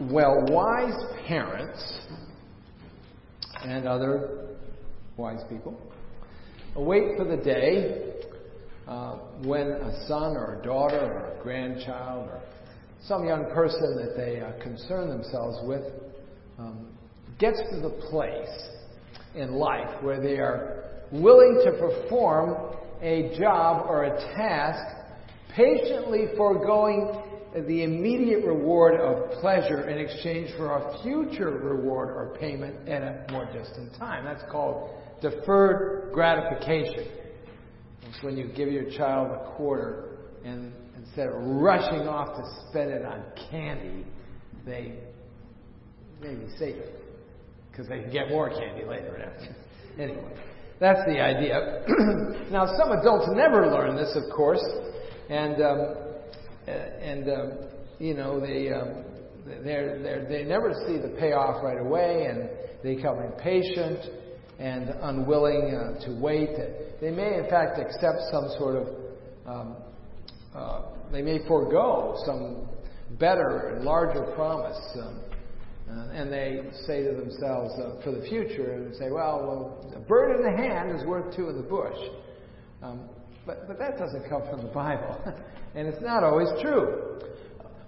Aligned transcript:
Well, 0.00 0.44
wise 0.48 1.00
parents 1.26 2.00
and 3.64 3.86
other 3.86 4.56
wise 5.16 5.40
people 5.48 5.80
wait 6.76 7.16
for 7.16 7.24
the 7.24 7.36
day 7.36 8.12
uh, 8.88 9.16
when 9.44 9.68
a 9.68 10.06
son 10.08 10.36
or 10.36 10.60
a 10.60 10.64
daughter 10.64 10.98
or 10.98 11.38
a 11.38 11.42
grandchild 11.42 12.28
or 12.28 12.42
some 13.06 13.24
young 13.24 13.44
person 13.52 13.96
that 13.96 14.16
they 14.16 14.40
uh, 14.40 14.60
concern 14.62 15.08
themselves 15.08 15.58
with 15.64 15.84
um, 16.58 16.88
gets 17.38 17.60
to 17.70 17.80
the 17.80 17.90
place 18.10 18.68
in 19.34 19.52
life 19.52 20.02
where 20.02 20.20
they 20.20 20.38
are 20.38 20.84
willing 21.12 21.60
to 21.64 21.72
perform 21.72 22.76
a 23.02 23.36
job 23.38 23.86
or 23.88 24.04
a 24.04 24.34
task, 24.34 25.03
patiently 25.54 26.26
foregoing 26.36 27.10
the 27.54 27.84
immediate 27.84 28.44
reward 28.44 29.00
of 29.00 29.30
pleasure 29.40 29.88
in 29.88 29.98
exchange 29.98 30.50
for 30.56 30.76
a 30.76 31.02
future 31.02 31.50
reward 31.50 32.08
or 32.10 32.36
payment 32.40 32.88
at 32.88 33.02
a 33.02 33.32
more 33.32 33.46
distant 33.52 33.94
time. 33.96 34.24
That's 34.24 34.42
called 34.50 34.90
deferred 35.22 36.12
gratification. 36.12 37.06
It's 38.02 38.22
when 38.22 38.36
you 38.36 38.50
give 38.56 38.72
your 38.72 38.90
child 38.96 39.30
a 39.30 39.56
quarter 39.56 40.18
and 40.44 40.72
instead 40.96 41.28
of 41.28 41.34
rushing 41.36 42.08
off 42.08 42.36
to 42.36 42.68
spend 42.68 42.90
it 42.90 43.04
on 43.04 43.22
candy, 43.50 44.04
they 44.66 44.94
maybe 46.20 46.46
save 46.58 46.76
it 46.76 47.00
because 47.70 47.88
they 47.88 48.00
can 48.00 48.10
get 48.10 48.30
more 48.30 48.50
candy 48.50 48.84
later. 48.84 49.32
anyway, 49.98 50.36
that's 50.80 51.00
the 51.06 51.20
idea. 51.20 51.84
now, 52.50 52.66
some 52.76 52.90
adults 52.92 53.26
never 53.32 53.70
learn 53.70 53.96
this, 53.96 54.16
of 54.16 54.34
course, 54.34 54.62
and 55.28 55.62
um, 55.62 55.94
and 56.66 57.28
um, 57.28 57.52
you 57.98 58.14
know 58.14 58.40
they 58.40 58.70
um, 58.72 59.04
they 59.46 60.26
they 60.28 60.44
never 60.44 60.72
see 60.86 60.98
the 60.98 61.14
payoff 61.18 61.62
right 61.62 61.80
away, 61.80 62.26
and 62.28 62.48
they 62.82 62.96
become 62.96 63.18
impatient 63.20 64.00
and 64.58 64.90
unwilling 65.02 65.74
uh, 65.74 66.04
to 66.04 66.18
wait. 66.20 66.50
They 67.00 67.10
may, 67.10 67.38
in 67.38 67.48
fact, 67.50 67.78
accept 67.78 68.18
some 68.30 68.48
sort 68.58 68.76
of 68.76 68.88
um, 69.46 69.76
uh, 70.54 70.82
they 71.12 71.22
may 71.22 71.46
forego 71.46 72.16
some 72.24 72.68
better 73.18 73.74
and 73.74 73.84
larger 73.84 74.22
promise. 74.34 74.78
Um, 75.00 75.20
uh, 75.86 76.08
and 76.12 76.32
they 76.32 76.62
say 76.86 77.04
to 77.04 77.12
themselves 77.12 77.74
uh, 77.78 78.02
for 78.02 78.12
the 78.12 78.26
future 78.26 78.72
and 78.72 78.96
say, 78.96 79.10
well, 79.10 79.44
well, 79.46 79.94
a 79.94 80.00
bird 80.00 80.34
in 80.36 80.42
the 80.42 80.62
hand 80.62 80.98
is 80.98 81.06
worth 81.06 81.36
two 81.36 81.50
in 81.50 81.56
the 81.56 81.62
bush. 81.62 81.98
Um, 82.82 83.00
but, 83.46 83.66
but 83.68 83.78
that 83.78 83.98
doesn't 83.98 84.28
come 84.28 84.42
from 84.50 84.62
the 84.62 84.72
Bible. 84.72 85.20
and 85.74 85.86
it's 85.88 86.02
not 86.02 86.24
always 86.24 86.48
true. 86.62 87.20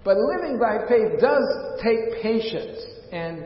But 0.04 0.16
living 0.16 0.58
by 0.58 0.86
faith 0.88 1.20
does 1.20 1.44
take 1.82 2.22
patience 2.22 2.78
and, 3.12 3.44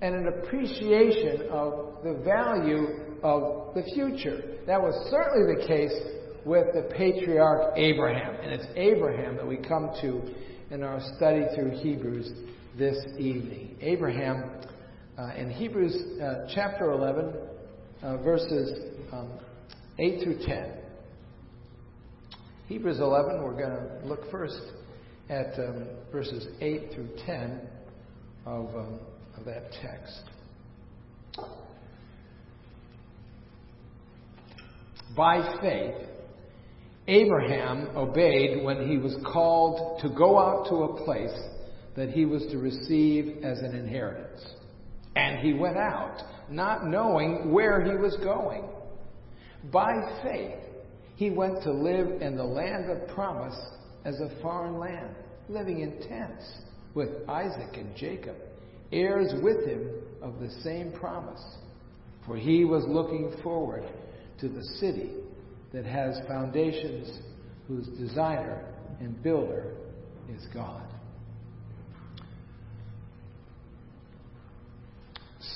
and 0.00 0.14
an 0.14 0.28
appreciation 0.28 1.48
of 1.50 2.02
the 2.02 2.20
value 2.24 3.18
of 3.22 3.74
the 3.74 3.82
future. 3.94 4.58
That 4.66 4.80
was 4.80 4.94
certainly 5.10 5.54
the 5.54 5.66
case 5.66 5.94
with 6.44 6.66
the 6.74 6.92
patriarch 6.96 7.76
Abraham. 7.76 8.34
And 8.42 8.52
it's 8.52 8.66
Abraham 8.74 9.36
that 9.36 9.46
we 9.46 9.58
come 9.58 9.90
to 10.00 10.22
in 10.70 10.82
our 10.82 11.00
study 11.16 11.44
through 11.54 11.78
Hebrews 11.82 12.32
this 12.76 12.96
evening. 13.18 13.76
Abraham, 13.80 14.50
uh, 15.18 15.34
in 15.36 15.50
Hebrews 15.50 16.20
uh, 16.20 16.46
chapter 16.54 16.90
11, 16.90 17.34
uh, 18.02 18.16
verses 18.18 18.96
um, 19.12 19.38
8 19.98 20.24
through 20.24 20.38
10. 20.44 20.81
Hebrews 22.72 23.00
11, 23.00 23.42
we're 23.42 23.52
going 23.52 23.76
to 23.76 24.06
look 24.06 24.30
first 24.30 24.58
at 25.28 25.58
um, 25.58 25.88
verses 26.10 26.46
8 26.62 26.92
through 26.94 27.10
10 27.26 27.60
of, 28.46 28.64
um, 28.74 28.98
of 29.36 29.44
that 29.44 29.72
text. 29.82 30.22
By 35.14 35.58
faith, 35.60 36.08
Abraham 37.08 37.94
obeyed 37.94 38.64
when 38.64 38.88
he 38.88 38.96
was 38.96 39.18
called 39.30 40.00
to 40.00 40.08
go 40.08 40.38
out 40.38 40.66
to 40.70 40.76
a 40.76 41.04
place 41.04 41.38
that 41.94 42.08
he 42.08 42.24
was 42.24 42.46
to 42.52 42.56
receive 42.56 43.44
as 43.44 43.58
an 43.58 43.74
inheritance. 43.74 44.42
And 45.14 45.40
he 45.40 45.52
went 45.52 45.76
out, 45.76 46.22
not 46.48 46.86
knowing 46.86 47.52
where 47.52 47.84
he 47.84 47.98
was 47.98 48.16
going. 48.24 48.64
By 49.70 49.92
faith, 50.22 50.71
he 51.16 51.30
went 51.30 51.62
to 51.62 51.72
live 51.72 52.20
in 52.22 52.36
the 52.36 52.44
land 52.44 52.90
of 52.90 53.08
promise 53.08 53.58
as 54.04 54.18
a 54.20 54.40
foreign 54.40 54.78
land, 54.78 55.14
living 55.48 55.80
in 55.80 56.00
tents 56.08 56.44
with 56.94 57.08
Isaac 57.28 57.74
and 57.74 57.94
Jacob, 57.96 58.36
heirs 58.90 59.32
with 59.42 59.66
him 59.66 59.88
of 60.20 60.40
the 60.40 60.50
same 60.62 60.92
promise. 60.92 61.42
For 62.26 62.36
he 62.36 62.64
was 62.64 62.84
looking 62.86 63.34
forward 63.42 63.84
to 64.40 64.48
the 64.48 64.62
city 64.78 65.10
that 65.72 65.84
has 65.84 66.18
foundations, 66.28 67.20
whose 67.68 67.86
designer 67.98 68.64
and 69.00 69.20
builder 69.22 69.74
is 70.28 70.46
God. 70.52 70.82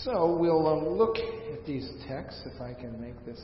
So 0.03 0.37
we'll 0.39 0.67
um, 0.67 0.89
look 0.89 1.17
at 1.17 1.65
these 1.67 1.89
texts 2.09 2.43
if 2.47 2.61
I 2.61 2.75
can 2.75 3.01
make 3.01 3.25
this 3.25 3.41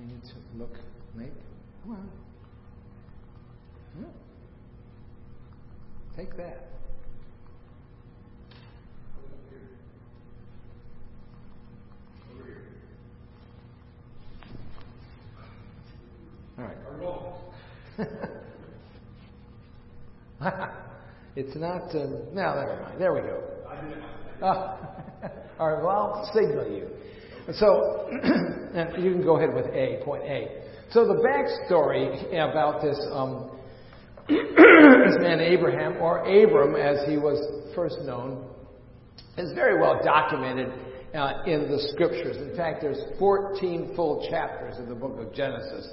I 0.00 0.04
need 0.06 0.22
to 0.22 0.58
look, 0.58 0.74
Nate. 1.16 1.32
Come 1.82 1.92
on. 1.92 2.08
Yeah. 4.00 4.06
Take 6.16 6.36
that. 6.36 6.68
All 16.58 16.64
right. 16.64 16.76
it's 21.36 21.54
not. 21.56 21.94
Uh, 21.94 22.06
no, 22.32 22.34
never 22.34 22.80
mind. 22.82 23.00
There 23.00 23.12
we 23.12 23.20
go. 23.20 23.42
Oh. 24.42 24.46
All 25.58 25.74
right. 25.74 25.82
Well, 25.82 25.88
I'll 25.88 26.30
signal 26.32 26.68
you. 26.68 26.88
So, 27.54 28.08
and 28.74 29.02
you 29.02 29.12
can 29.12 29.22
go 29.22 29.36
ahead 29.36 29.54
with 29.54 29.66
A, 29.66 30.00
point 30.04 30.22
A. 30.24 30.62
So 30.90 31.06
the 31.06 31.14
backstory 31.14 32.28
about 32.34 32.82
this, 32.82 32.98
um, 33.12 33.50
this 34.28 35.16
man 35.20 35.40
Abraham, 35.40 35.96
or 35.96 36.20
Abram 36.20 36.76
as 36.76 37.08
he 37.08 37.16
was 37.16 37.38
first 37.74 38.00
known, 38.00 38.46
is 39.38 39.52
very 39.54 39.80
well 39.80 40.00
documented 40.04 40.72
uh, 41.14 41.42
in 41.46 41.70
the 41.70 41.78
scriptures. 41.92 42.36
In 42.36 42.54
fact, 42.56 42.82
there's 42.82 43.00
14 43.18 43.92
full 43.96 44.28
chapters 44.30 44.78
of 44.78 44.88
the 44.88 44.94
book 44.94 45.18
of 45.18 45.34
Genesis 45.34 45.88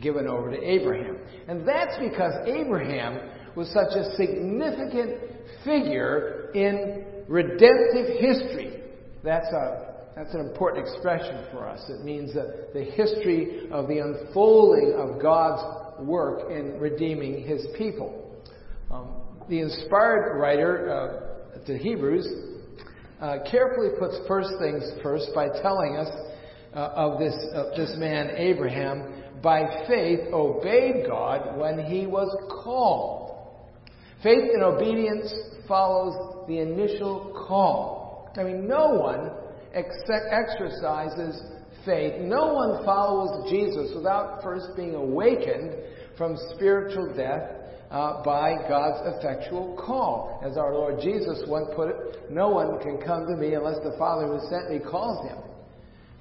given 0.00 0.26
over 0.26 0.50
to 0.50 0.62
Abraham. 0.62 1.18
And 1.48 1.66
that's 1.68 1.96
because 1.98 2.32
Abraham 2.46 3.30
was 3.54 3.68
such 3.68 3.94
a 3.94 4.14
significant 4.16 5.20
figure 5.64 6.50
in 6.54 7.04
redemptive 7.28 8.18
history. 8.18 8.80
That's 9.22 9.46
a 9.46 9.93
that's 10.16 10.32
an 10.32 10.40
important 10.40 10.86
expression 10.86 11.44
for 11.50 11.68
us. 11.68 11.82
It 11.88 12.04
means 12.04 12.32
that 12.34 12.72
the 12.72 12.84
history 12.84 13.68
of 13.70 13.88
the 13.88 13.98
unfolding 13.98 14.94
of 14.96 15.20
God's 15.20 16.06
work 16.06 16.50
in 16.50 16.78
redeeming 16.78 17.44
His 17.46 17.66
people. 17.76 18.42
Um, 18.90 19.08
the 19.48 19.60
inspired 19.60 20.38
writer 20.38 20.90
uh, 20.90 21.64
to 21.66 21.78
Hebrews 21.78 22.26
uh, 23.20 23.38
carefully 23.50 23.88
puts 23.98 24.16
first 24.28 24.50
things 24.60 24.84
first 25.02 25.28
by 25.34 25.48
telling 25.62 25.96
us 25.96 26.08
uh, 26.74 26.78
of 26.94 27.18
this, 27.18 27.34
this 27.76 27.94
man 27.98 28.30
Abraham 28.36 29.22
by 29.42 29.84
faith 29.86 30.20
obeyed 30.32 31.06
God 31.06 31.58
when 31.58 31.84
he 31.84 32.06
was 32.06 32.34
called. 32.64 33.24
Faith 34.22 34.50
and 34.54 34.62
obedience 34.62 35.32
follows 35.68 36.46
the 36.48 36.58
initial 36.58 37.44
call. 37.46 38.32
I 38.36 38.42
mean, 38.42 38.66
no 38.66 38.88
one 38.90 39.30
exercises 39.74 41.42
faith. 41.84 42.20
No 42.20 42.54
one 42.54 42.84
follows 42.84 43.50
Jesus 43.50 43.92
without 43.94 44.42
first 44.42 44.68
being 44.76 44.94
awakened 44.94 45.74
from 46.16 46.36
spiritual 46.54 47.12
death 47.14 47.50
uh, 47.90 48.22
by 48.24 48.54
God's 48.68 49.16
effectual 49.16 49.76
call. 49.84 50.40
As 50.44 50.56
our 50.56 50.72
Lord 50.72 51.00
Jesus 51.02 51.42
once 51.46 51.68
put 51.76 51.90
it, 51.90 52.30
no 52.30 52.48
one 52.48 52.80
can 52.80 52.98
come 53.04 53.26
to 53.26 53.36
me 53.36 53.54
unless 53.54 53.78
the 53.84 53.94
Father 53.98 54.26
who 54.26 54.40
sent 54.48 54.70
me 54.70 54.78
calls 54.78 55.28
him. 55.28 55.38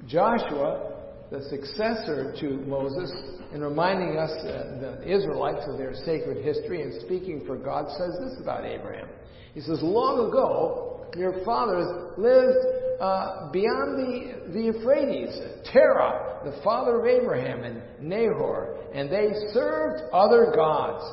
Joshua, 0.08 0.92
the 1.32 1.42
successor 1.50 2.36
to 2.40 2.50
Moses, 2.68 3.12
in 3.54 3.62
reminding 3.62 4.18
us, 4.18 4.32
uh, 4.46 4.80
the 4.80 5.16
Israelites, 5.16 5.66
of 5.68 5.78
their 5.78 5.94
sacred 6.06 6.44
history 6.44 6.82
and 6.82 7.02
speaking 7.02 7.44
for 7.46 7.58
God, 7.58 7.86
says 7.98 8.18
this 8.20 8.42
about 8.42 8.66
Abraham. 8.66 9.08
He 9.54 9.62
says, 9.62 9.80
Long 9.82 10.30
ago, 10.30 11.08
your 11.16 11.44
fathers 11.46 11.88
lived 12.18 12.83
uh, 13.04 13.52
beyond 13.52 14.00
the, 14.00 14.54
the 14.54 14.62
Euphrates, 14.62 15.38
Terah, 15.74 16.40
the 16.46 16.58
father 16.64 17.02
of 17.02 17.06
Abraham, 17.06 17.64
and 17.66 17.82
Nahor, 18.00 18.78
and 18.94 19.12
they 19.12 19.32
served 19.52 20.04
other 20.14 20.54
gods. 20.56 21.04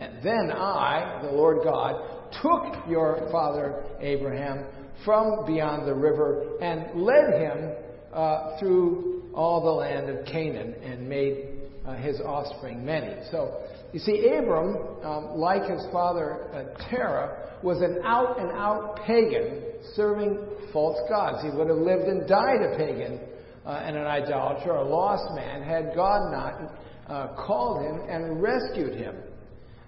And 0.00 0.22
then 0.24 0.50
I, 0.50 1.20
the 1.22 1.32
Lord 1.32 1.58
God, 1.64 2.30
took 2.40 2.88
your 2.88 3.28
father 3.30 3.84
Abraham 4.00 4.64
from 5.04 5.44
beyond 5.44 5.86
the 5.86 5.94
river 5.94 6.56
and 6.62 7.02
led 7.02 7.34
him 7.34 7.72
uh, 8.14 8.58
through 8.58 9.30
all 9.34 9.62
the 9.62 9.70
land 9.70 10.08
of 10.08 10.24
Canaan 10.24 10.76
and 10.82 11.06
made 11.06 11.48
uh, 11.86 11.94
his 11.96 12.20
offspring 12.20 12.86
many. 12.86 13.14
So, 13.30 13.64
you 13.92 14.00
see, 14.00 14.28
Abram, 14.28 14.76
um, 15.02 15.38
like 15.38 15.68
his 15.68 15.84
father 15.90 16.48
uh, 16.52 16.88
Terah, 16.88 17.58
was 17.62 17.80
an 17.80 18.00
out 18.04 18.38
and 18.38 18.50
out 18.50 19.00
pagan 19.06 19.62
serving 19.94 20.38
false 20.72 20.98
gods. 21.08 21.42
He 21.42 21.50
would 21.50 21.68
have 21.68 21.78
lived 21.78 22.04
and 22.04 22.28
died 22.28 22.60
a 22.60 22.76
pagan 22.76 23.20
uh, 23.64 23.82
and 23.84 23.96
an 23.96 24.06
idolater, 24.06 24.72
a 24.72 24.84
lost 24.84 25.34
man, 25.34 25.62
had 25.62 25.94
God 25.94 26.30
not 26.30 26.72
uh, 27.08 27.34
called 27.46 27.82
him 27.82 28.08
and 28.08 28.42
rescued 28.42 28.94
him. 28.94 29.16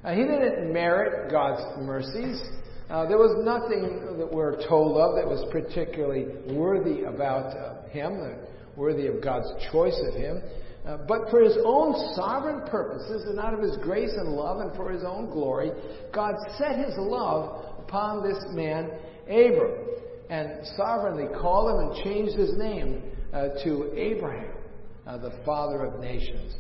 Uh, 0.03 0.15
he 0.15 0.23
didn't 0.23 0.73
merit 0.73 1.31
God's 1.31 1.63
mercies. 1.83 2.41
Uh, 2.89 3.07
there 3.07 3.19
was 3.19 3.37
nothing 3.45 4.19
that 4.19 4.33
we're 4.33 4.67
told 4.67 4.97
of 4.97 5.15
that 5.15 5.27
was 5.27 5.47
particularly 5.53 6.27
worthy 6.55 7.03
about 7.05 7.57
uh, 7.57 7.87
him, 7.91 8.19
worthy 8.77 9.07
of 9.07 9.23
God's 9.23 9.49
choice 9.71 9.99
of 10.09 10.15
him. 10.15 10.43
Uh, 10.87 10.97
but 11.07 11.31
for 11.31 11.43
his 11.43 11.57
own 11.65 11.95
sovereign 12.15 12.67
purposes 12.69 13.27
and 13.29 13.39
out 13.39 13.53
of 13.53 13.61
his 13.61 13.77
grace 13.79 14.13
and 14.17 14.31
love 14.31 14.61
and 14.61 14.75
for 14.77 14.91
his 14.91 15.05
own 15.05 15.29
glory, 15.31 15.71
God 16.13 16.35
set 16.57 16.79
his 16.79 16.95
love 16.97 17.65
upon 17.79 18.23
this 18.23 18.43
man, 18.51 18.91
Abram, 19.25 19.73
and 20.31 20.67
sovereignly 20.77 21.27
called 21.39 21.71
him 21.71 21.89
and 21.89 22.05
changed 22.05 22.35
his 22.35 22.57
name 22.57 23.03
uh, 23.33 23.49
to 23.63 23.93
Abraham, 23.95 24.55
uh, 25.07 25.19
the 25.19 25.33
father 25.45 25.85
of 25.85 26.01
nations. 26.01 26.55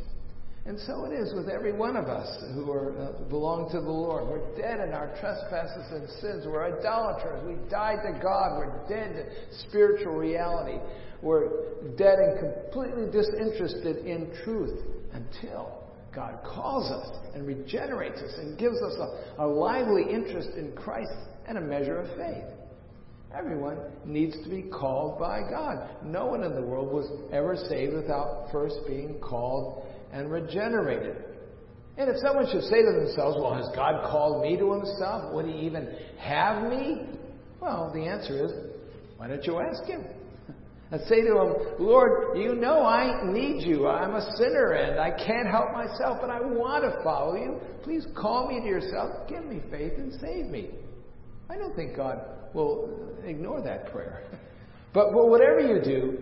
And 0.67 0.79
so 0.87 1.07
it 1.07 1.13
is 1.15 1.33
with 1.35 1.49
every 1.49 1.73
one 1.73 1.97
of 1.97 2.05
us 2.05 2.29
who 2.55 2.71
are, 2.71 2.93
uh, 2.93 3.29
belong 3.31 3.71
to 3.71 3.81
the 3.81 3.91
Lord. 3.91 4.29
We're 4.29 4.57
dead 4.57 4.81
in 4.81 4.93
our 4.93 5.09
trespasses 5.19 5.87
and 5.91 6.09
sins. 6.21 6.45
We're 6.47 6.79
idolaters. 6.79 7.43
We 7.47 7.57
died 7.71 8.01
to 8.05 8.21
God. 8.21 8.59
We're 8.59 8.89
dead 8.89 9.15
to 9.15 9.59
spiritual 9.69 10.17
reality. 10.17 10.79
We're 11.23 11.49
dead 11.97 12.19
and 12.19 12.39
completely 12.39 13.11
disinterested 13.11 14.05
in 14.05 14.33
truth 14.45 14.79
until 15.13 15.81
God 16.15 16.41
calls 16.45 16.91
us 16.91 17.09
and 17.35 17.47
regenerates 17.47 18.21
us 18.21 18.35
and 18.39 18.59
gives 18.59 18.77
us 18.83 18.97
a, 18.99 19.45
a 19.45 19.47
lively 19.47 20.13
interest 20.13 20.51
in 20.57 20.73
Christ 20.73 21.13
and 21.49 21.57
a 21.57 21.61
measure 21.61 21.99
of 21.99 22.17
faith. 22.19 22.45
Everyone 23.37 23.79
needs 24.05 24.37
to 24.43 24.51
be 24.51 24.63
called 24.63 25.19
by 25.19 25.41
God. 25.49 25.89
No 26.05 26.27
one 26.27 26.43
in 26.43 26.55
the 26.55 26.63
world 26.63 26.93
was 26.93 27.09
ever 27.33 27.57
saved 27.69 27.95
without 27.95 28.49
first 28.51 28.77
being 28.89 29.21
called 29.21 29.87
and 30.13 30.31
regenerated. 30.31 31.17
And 31.97 32.09
if 32.09 32.17
someone 32.19 32.47
should 32.51 32.63
say 32.65 32.83
to 32.83 32.93
themselves, 33.05 33.37
well, 33.39 33.55
has 33.55 33.69
God 33.75 34.11
called 34.11 34.43
me 34.43 34.57
to 34.57 34.73
himself? 34.73 35.35
Would 35.35 35.47
he 35.47 35.53
even 35.67 35.95
have 36.19 36.71
me? 36.71 37.07
Well, 37.61 37.91
the 37.95 38.07
answer 38.07 38.47
is, 38.47 38.53
why 39.17 39.29
don't 39.29 39.45
you 39.45 39.61
ask 39.61 39.85
him? 39.85 40.05
And 40.93 41.01
say 41.03 41.21
to 41.21 41.29
him, 41.29 41.55
Lord, 41.79 42.37
you 42.37 42.57
know 42.57 42.85
I 42.85 43.23
need 43.25 43.65
you. 43.65 43.87
I'm 43.87 44.17
a 44.17 44.37
sinner 44.37 44.73
and 44.73 44.99
I 44.99 45.11
can't 45.25 45.47
help 45.49 45.73
myself, 45.73 46.19
but 46.21 46.31
I 46.31 46.41
want 46.41 46.83
to 46.83 47.05
follow 47.05 47.37
you. 47.37 47.61
Please 47.85 48.05
call 48.21 48.49
me 48.49 48.59
to 48.59 48.67
yourself, 48.67 49.29
give 49.29 49.45
me 49.45 49.61
faith, 49.71 49.93
and 49.99 50.13
save 50.21 50.47
me. 50.47 50.71
I 51.49 51.57
don't 51.57 51.77
think 51.77 51.97
God 51.97 52.19
will 52.55 53.15
ignore 53.25 53.63
that 53.63 53.93
prayer. 53.93 54.25
But, 54.93 55.13
but 55.13 55.29
whatever 55.29 55.61
you 55.61 55.81
do, 55.81 56.19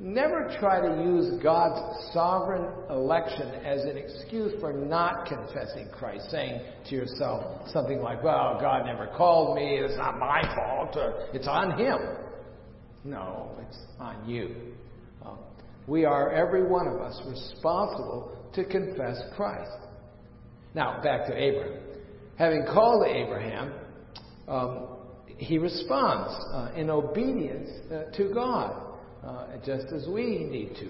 never 0.00 0.54
try 0.60 0.80
to 0.80 1.02
use 1.02 1.42
God's 1.42 2.12
sovereign 2.12 2.72
election 2.90 3.48
as 3.64 3.82
an 3.84 3.96
excuse 3.96 4.52
for 4.60 4.72
not 4.72 5.26
confessing 5.26 5.88
Christ, 5.92 6.30
saying 6.30 6.60
to 6.88 6.94
yourself 6.94 7.68
something 7.70 8.00
like, 8.00 8.22
well, 8.22 8.58
God 8.60 8.86
never 8.86 9.08
called 9.16 9.56
me, 9.56 9.76
it's 9.76 9.96
not 9.96 10.18
my 10.18 10.42
fault, 10.54 10.96
or 10.96 11.26
it's 11.32 11.48
on 11.48 11.78
Him. 11.78 11.98
No, 13.04 13.50
it's 13.66 13.78
on 13.98 14.28
you. 14.28 14.54
Um, 15.24 15.38
we 15.86 16.04
are, 16.04 16.32
every 16.32 16.68
one 16.68 16.86
of 16.86 17.00
us, 17.00 17.20
responsible 17.26 18.36
to 18.54 18.64
confess 18.64 19.20
Christ. 19.36 19.70
Now, 20.74 21.02
back 21.02 21.26
to 21.26 21.36
Abraham. 21.36 21.82
Having 22.36 22.66
called 22.72 23.04
Abraham, 23.06 23.72
um, 24.46 24.86
he 25.26 25.58
responds 25.58 26.34
uh, 26.52 26.70
in 26.76 26.88
obedience 26.88 27.68
uh, 27.90 28.16
to 28.16 28.32
God 28.32 28.87
uh, 29.28 29.46
just 29.64 29.92
as 29.92 30.06
we 30.08 30.44
need 30.44 30.74
to. 30.76 30.88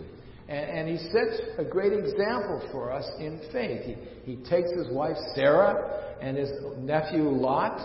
And, 0.49 0.79
and, 0.79 0.89
he 0.89 0.97
sets 1.09 1.43
a 1.59 1.65
great 1.65 1.93
example 1.93 2.67
for 2.73 2.93
us 2.93 3.05
in 3.19 3.41
faith. 3.53 3.83
He, 3.85 4.33
he 4.33 4.37
takes 4.45 4.71
his 4.73 4.89
wife 4.91 5.17
Sarah 5.35 6.17
and 6.23 6.37
his 6.37 6.51
nephew 6.79 7.23
Lot 7.23 7.79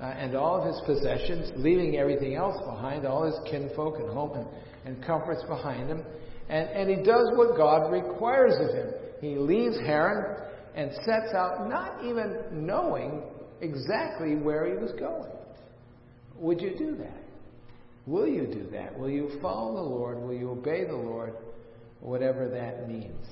uh, 0.00 0.04
and 0.04 0.34
all 0.34 0.60
of 0.60 0.66
his 0.66 0.80
possessions, 0.84 1.52
leaving 1.56 1.96
everything 1.96 2.34
else 2.34 2.56
behind, 2.66 3.06
all 3.06 3.24
his 3.24 3.38
kinfolk 3.50 4.00
and 4.00 4.10
home 4.10 4.32
and, 4.36 4.48
and 4.84 5.06
comforts 5.06 5.42
behind 5.48 5.88
him. 5.88 6.02
And, 6.48 6.68
and 6.70 6.90
he 6.90 6.96
does 6.96 7.30
what 7.36 7.56
God 7.56 7.90
requires 7.90 8.54
of 8.60 8.74
him. 8.74 8.92
He 9.20 9.36
leaves 9.36 9.78
Haran 9.78 10.42
and 10.74 10.90
sets 11.06 11.34
out 11.34 11.68
not 11.68 12.04
even 12.04 12.66
knowing 12.66 13.22
exactly 13.60 14.34
where 14.36 14.66
he 14.66 14.76
was 14.76 14.92
going. 14.98 15.30
Would 16.36 16.60
you 16.60 16.76
do 16.76 16.96
that? 16.96 17.29
Will 18.10 18.26
you 18.26 18.44
do 18.44 18.66
that? 18.72 18.98
Will 18.98 19.08
you 19.08 19.30
follow 19.40 19.76
the 19.76 19.88
Lord? 19.88 20.20
Will 20.20 20.34
you 20.34 20.50
obey 20.50 20.84
the 20.84 20.96
Lord? 20.96 21.32
Whatever 22.00 22.48
that 22.48 22.88
means. 22.88 23.24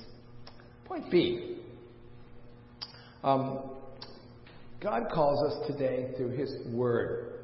Point 0.85 1.11
B. 1.11 1.57
Um, 3.25 3.73
God 4.81 5.09
calls 5.13 5.43
us 5.51 5.67
today 5.67 6.13
through 6.17 6.31
His 6.31 6.53
Word. 6.69 7.41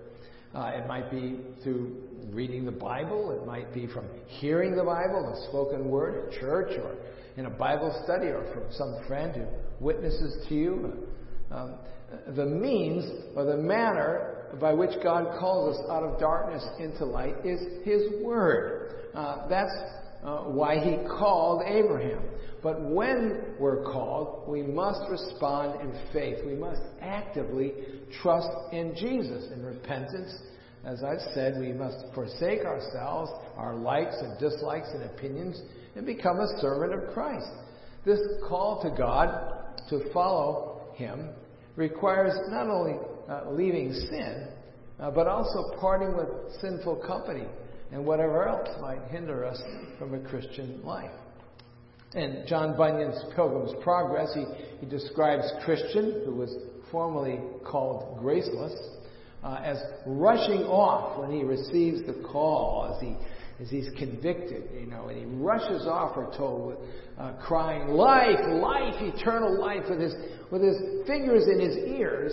Uh, 0.55 0.75
it 0.77 0.87
might 0.87 1.11
be 1.11 1.41
through 1.65 1.97
reading 2.31 2.65
the 2.65 2.71
Bible. 2.71 3.33
It 3.33 3.45
might 3.45 3.75
be 3.75 3.89
from 3.89 4.05
hearing 4.29 4.77
the 4.77 4.85
Bible, 4.85 5.35
the 5.35 5.49
spoken 5.49 5.89
word 5.89 6.29
at 6.29 6.41
church, 6.41 6.71
or 6.79 6.95
in 7.37 7.47
a 7.47 7.51
Bible 7.51 8.01
study, 8.05 8.27
or 8.27 8.45
from 8.55 8.63
some 8.71 9.05
friend 9.09 9.35
who 9.35 9.85
witnesses 9.85 10.47
to 10.49 10.55
you. 10.55 10.93
Um, 11.51 11.75
the 12.37 12.47
means 12.47 13.05
or 13.35 13.45
the 13.45 13.57
manner 13.57 14.34
by 14.61 14.73
which 14.73 14.91
God 15.03 15.39
calls 15.39 15.77
us 15.77 15.85
out 15.91 16.03
of 16.03 16.19
darkness 16.19 16.65
into 16.79 17.05
light 17.05 17.35
is 17.45 17.61
His 17.85 18.23
Word. 18.23 18.95
Uh, 19.15 19.49
that's 19.49 19.73
uh, 20.25 20.45
why 20.45 20.79
He 20.79 20.99
called 21.09 21.62
Abraham. 21.67 22.23
But 22.62 22.81
when 22.81 23.43
we're 23.61 23.85
called, 23.85 24.49
we 24.49 24.62
must 24.62 25.01
respond 25.11 25.83
in 25.83 25.93
faith. 26.12 26.39
We 26.47 26.55
must 26.55 26.81
actively 27.03 27.73
trust 28.23 28.49
in 28.73 28.95
Jesus 28.97 29.52
in 29.52 29.62
repentance. 29.62 30.35
As 30.85 31.02
I've 31.05 31.21
said, 31.35 31.57
we 31.61 31.73
must 31.73 31.99
forsake 32.14 32.64
ourselves, 32.64 33.31
our 33.57 33.75
likes 33.75 34.17
and 34.19 34.38
dislikes 34.38 34.88
and 34.95 35.02
opinions, 35.02 35.61
and 35.95 36.07
become 36.07 36.40
a 36.40 36.61
servant 36.61 36.95
of 36.95 37.12
Christ. 37.12 37.50
This 38.07 38.21
call 38.49 38.83
to 38.83 38.90
God 38.97 39.76
to 39.90 40.11
follow 40.12 40.83
Him 40.95 41.31
requires 41.76 42.35
not 42.49 42.69
only 42.69 42.95
uh, 43.28 43.50
leaving 43.50 43.93
sin, 43.93 44.49
uh, 45.00 45.11
but 45.11 45.26
also 45.26 45.76
parting 45.81 46.16
with 46.16 46.28
sinful 46.61 46.97
company 47.07 47.47
and 47.93 48.04
whatever 48.04 48.49
else 48.49 48.69
might 48.81 49.02
hinder 49.11 49.45
us 49.45 49.61
from 49.99 50.14
a 50.14 50.28
Christian 50.28 50.83
life. 50.85 51.11
In 52.14 52.45
John 52.47 52.76
Bunyan's 52.76 53.25
Pilgrim's 53.35 53.73
Progress, 53.83 54.33
he, 54.35 54.45
he 54.81 54.87
describes 54.87 55.45
Christian, 55.64 56.23
who 56.25 56.35
was 56.35 56.54
formerly 56.90 57.40
called 57.64 58.19
graceless, 58.21 58.75
uh, 59.43 59.61
as 59.64 59.78
rushing 60.07 60.62
off 60.62 61.19
when 61.19 61.31
he 61.31 61.43
receives 61.43 62.07
the 62.07 62.25
call, 62.31 62.95
as 62.95 63.02
he 63.02 63.16
as 63.61 63.71
he's 63.71 63.88
convicted, 63.97 64.64
you 64.81 64.87
know, 64.87 65.07
and 65.07 65.16
he 65.16 65.25
rushes 65.37 65.87
off, 65.87 66.16
we're 66.16 66.37
told, 66.37 66.76
uh, 67.19 67.35
crying, 67.40 67.88
"Life, 67.88 68.40
life, 68.49 68.95
eternal 69.00 69.61
life!" 69.61 69.85
with 69.88 70.00
his 70.00 70.14
with 70.50 70.62
his 70.62 71.07
fingers 71.07 71.47
in 71.47 71.61
his 71.61 71.76
ears 71.76 72.33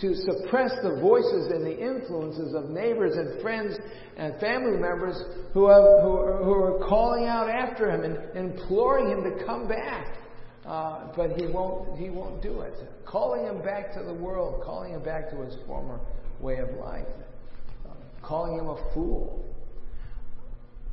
to 0.00 0.14
suppress 0.14 0.70
the 0.82 0.98
voices 1.00 1.50
and 1.52 1.66
the 1.66 1.78
influences 1.78 2.54
of 2.54 2.70
neighbors 2.70 3.16
and 3.16 3.40
friends 3.42 3.76
and 4.16 4.38
family 4.40 4.78
members 4.78 5.16
who, 5.52 5.68
have, 5.68 5.82
who, 6.02 6.12
are, 6.16 6.42
who 6.42 6.52
are 6.52 6.88
calling 6.88 7.26
out 7.26 7.50
after 7.50 7.90
him 7.90 8.04
and 8.04 8.36
imploring 8.36 9.10
him 9.10 9.24
to 9.24 9.44
come 9.44 9.68
back. 9.68 10.16
Uh, 10.64 11.08
but 11.16 11.32
he 11.32 11.46
won't, 11.46 11.98
he 11.98 12.10
won't 12.10 12.42
do 12.42 12.60
it. 12.60 12.74
Calling 13.04 13.44
him 13.44 13.62
back 13.62 13.92
to 13.94 14.02
the 14.02 14.14
world, 14.14 14.62
calling 14.64 14.92
him 14.92 15.02
back 15.02 15.30
to 15.30 15.36
his 15.42 15.56
former 15.66 16.00
way 16.38 16.58
of 16.58 16.70
life, 16.78 17.06
uh, 17.86 17.92
calling 18.22 18.58
him 18.58 18.68
a 18.68 18.94
fool. 18.94 19.44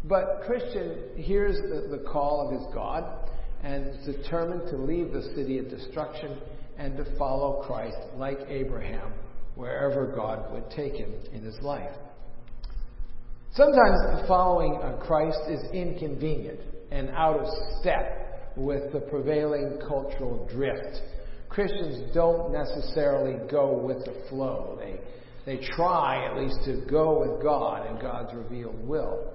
But 0.05 0.41
Christian 0.45 1.17
hears 1.17 1.57
the, 1.57 1.97
the 1.97 2.03
call 2.03 2.47
of 2.47 2.59
his 2.59 2.73
God 2.73 3.29
and 3.63 3.87
is 3.87 4.05
determined 4.05 4.69
to 4.69 4.77
leave 4.77 5.11
the 5.11 5.23
city 5.35 5.57
of 5.59 5.69
destruction 5.69 6.37
and 6.77 6.97
to 6.97 7.17
follow 7.17 7.63
Christ 7.65 7.97
like 8.15 8.39
Abraham 8.47 9.13
wherever 9.55 10.05
God 10.15 10.51
would 10.51 10.69
take 10.69 10.93
him 10.93 11.11
in 11.33 11.43
his 11.43 11.57
life. 11.61 11.95
Sometimes 13.53 14.21
the 14.21 14.25
following 14.27 14.79
Christ 15.01 15.39
is 15.49 15.59
inconvenient 15.73 16.59
and 16.91 17.09
out 17.09 17.39
of 17.39 17.47
step 17.81 18.53
with 18.55 18.91
the 18.93 18.99
prevailing 18.99 19.79
cultural 19.87 20.47
drift. 20.51 21.01
Christians 21.49 22.13
don't 22.13 22.51
necessarily 22.51 23.47
go 23.49 23.77
with 23.77 24.05
the 24.05 24.15
flow. 24.29 24.77
They, 24.79 24.99
they 25.45 25.65
try 25.75 26.27
at 26.29 26.37
least 26.37 26.59
to 26.65 26.85
go 26.89 27.19
with 27.19 27.41
God 27.41 27.87
and 27.87 27.99
God's 27.99 28.33
revealed 28.35 28.87
will. 28.87 29.33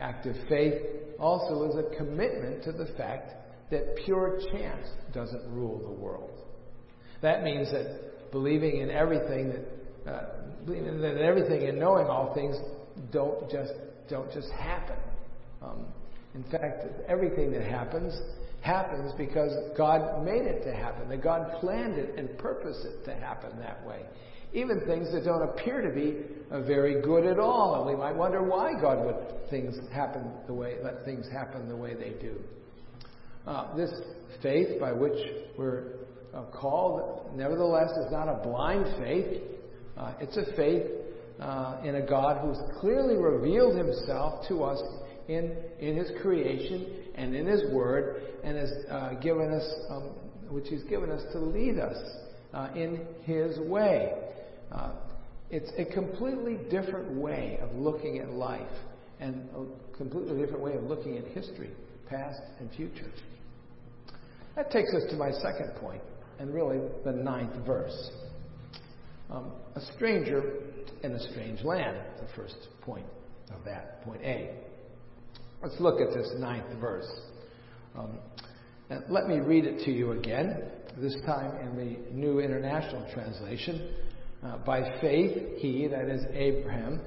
Active 0.00 0.36
faith 0.48 0.82
also 1.20 1.70
is 1.70 1.76
a 1.76 1.96
commitment 1.96 2.64
to 2.64 2.72
the 2.72 2.86
fact 2.96 3.34
that 3.70 3.96
pure 4.04 4.40
chance 4.52 4.88
doesn't 5.12 5.48
rule 5.52 5.78
the 5.78 6.02
world. 6.02 6.40
That 7.24 7.42
means 7.42 7.70
that 7.72 8.30
believing 8.32 8.82
in 8.82 8.90
everything 8.90 9.54
that, 10.04 10.12
uh, 10.12 10.26
believing 10.66 11.00
that 11.00 11.16
everything 11.16 11.66
and 11.66 11.80
knowing 11.80 12.06
all 12.06 12.34
things 12.34 12.54
don't 13.12 13.50
just 13.50 13.72
don't 14.10 14.30
just 14.30 14.50
happen. 14.50 14.98
Um, 15.62 15.86
in 16.34 16.42
fact, 16.44 16.84
everything 17.08 17.50
that 17.52 17.62
happens 17.62 18.12
happens 18.60 19.10
because 19.16 19.52
God 19.74 20.22
made 20.22 20.42
it 20.42 20.64
to 20.64 20.76
happen, 20.76 21.08
that 21.08 21.22
God 21.24 21.50
planned 21.60 21.96
it 21.96 22.18
and 22.18 22.36
purposed 22.36 22.84
it 22.84 23.06
to 23.06 23.14
happen 23.14 23.58
that 23.58 23.82
way. 23.86 24.00
Even 24.52 24.82
things 24.86 25.10
that 25.12 25.24
don't 25.24 25.48
appear 25.48 25.80
to 25.80 25.94
be 25.94 26.18
uh, 26.50 26.60
very 26.60 27.00
good 27.00 27.24
at 27.24 27.38
all, 27.38 27.76
and 27.76 27.86
we 27.86 27.96
might 27.96 28.14
wonder 28.14 28.42
why 28.42 28.72
God 28.78 29.02
would 29.02 29.48
things 29.48 29.76
happen 29.94 30.30
the 30.46 30.52
way 30.52 30.74
let 30.84 31.06
things 31.06 31.26
happen 31.32 31.70
the 31.70 31.76
way 31.76 31.94
they 31.94 32.10
do. 32.20 32.38
Uh, 33.46 33.74
this 33.74 33.90
faith 34.42 34.78
by 34.78 34.92
which 34.92 35.16
we're 35.56 36.04
uh, 36.34 36.42
called, 36.52 37.30
nevertheless, 37.36 37.90
is 37.90 38.10
not 38.10 38.28
a 38.28 38.42
blind 38.42 38.86
faith. 38.98 39.42
Uh, 39.96 40.14
it's 40.20 40.36
a 40.36 40.44
faith 40.56 40.82
uh, 41.40 41.80
in 41.84 41.96
a 41.96 42.06
God 42.06 42.44
who's 42.44 42.58
clearly 42.80 43.16
revealed 43.16 43.76
Himself 43.76 44.46
to 44.48 44.64
us 44.64 44.82
in 45.28 45.56
in 45.78 45.96
His 45.96 46.10
creation 46.20 46.86
and 47.14 47.34
in 47.34 47.46
His 47.46 47.62
Word, 47.72 48.22
and 48.42 48.56
has 48.56 48.72
uh, 48.90 49.14
given 49.14 49.52
us, 49.52 49.74
um, 49.90 50.10
which 50.48 50.66
He's 50.68 50.82
given 50.84 51.10
us 51.10 51.22
to 51.32 51.38
lead 51.38 51.78
us 51.78 51.96
uh, 52.52 52.68
in 52.74 53.06
His 53.22 53.58
way. 53.68 54.12
Uh, 54.72 54.92
it's 55.50 55.70
a 55.78 55.84
completely 55.84 56.58
different 56.70 57.12
way 57.12 57.58
of 57.62 57.74
looking 57.76 58.18
at 58.18 58.30
life 58.30 58.62
and 59.20 59.48
a 59.54 59.96
completely 59.96 60.36
different 60.40 60.62
way 60.62 60.74
of 60.74 60.82
looking 60.84 61.16
at 61.16 61.26
history, 61.28 61.70
past 62.08 62.40
and 62.58 62.70
future. 62.72 63.10
That 64.56 64.70
takes 64.70 64.92
us 64.94 65.02
to 65.10 65.16
my 65.16 65.30
second 65.30 65.74
point, 65.80 66.02
and 66.38 66.52
really 66.52 66.78
the 67.04 67.12
ninth 67.12 67.54
verse. 67.66 68.10
Um, 69.30 69.52
a 69.74 69.80
stranger 69.94 70.42
in 71.02 71.12
a 71.12 71.20
strange 71.30 71.62
land, 71.62 71.98
the 72.20 72.28
first 72.36 72.56
point 72.82 73.06
of 73.54 73.64
that, 73.64 74.02
point 74.04 74.22
A. 74.22 74.54
Let's 75.62 75.80
look 75.80 76.00
at 76.00 76.14
this 76.14 76.30
ninth 76.38 76.78
verse. 76.80 77.10
Um, 77.96 78.18
let 79.08 79.28
me 79.28 79.38
read 79.38 79.64
it 79.64 79.84
to 79.84 79.90
you 79.90 80.12
again, 80.12 80.62
this 80.98 81.16
time 81.24 81.56
in 81.56 81.76
the 81.76 82.12
New 82.14 82.40
International 82.40 83.06
Translation. 83.12 83.94
Uh, 84.42 84.58
by 84.58 84.98
faith, 85.00 85.56
he, 85.56 85.88
that 85.88 86.08
is 86.08 86.22
Abraham, 86.32 87.00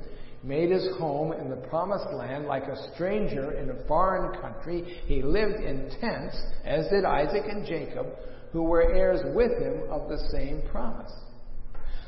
made 0.44 0.72
his 0.72 0.88
home 0.98 1.34
in 1.34 1.50
the 1.50 1.56
promised 1.56 2.08
land 2.14 2.46
like 2.46 2.64
a 2.64 2.94
stranger 2.94 3.52
in 3.54 3.70
a 3.70 3.88
foreign 3.88 4.40
country. 4.42 4.84
He 5.06 5.22
lived 5.22 5.64
in 5.64 5.92
tents, 6.00 6.38
as 6.66 6.88
did 6.90 7.06
Isaac 7.06 7.44
and 7.48 7.66
Jacob, 7.66 8.08
who 8.52 8.64
were 8.64 8.94
heirs 8.94 9.22
with 9.36 9.52
him 9.60 9.82
of 9.90 10.10
the 10.10 10.18
same 10.32 10.62
promise. 10.72 11.12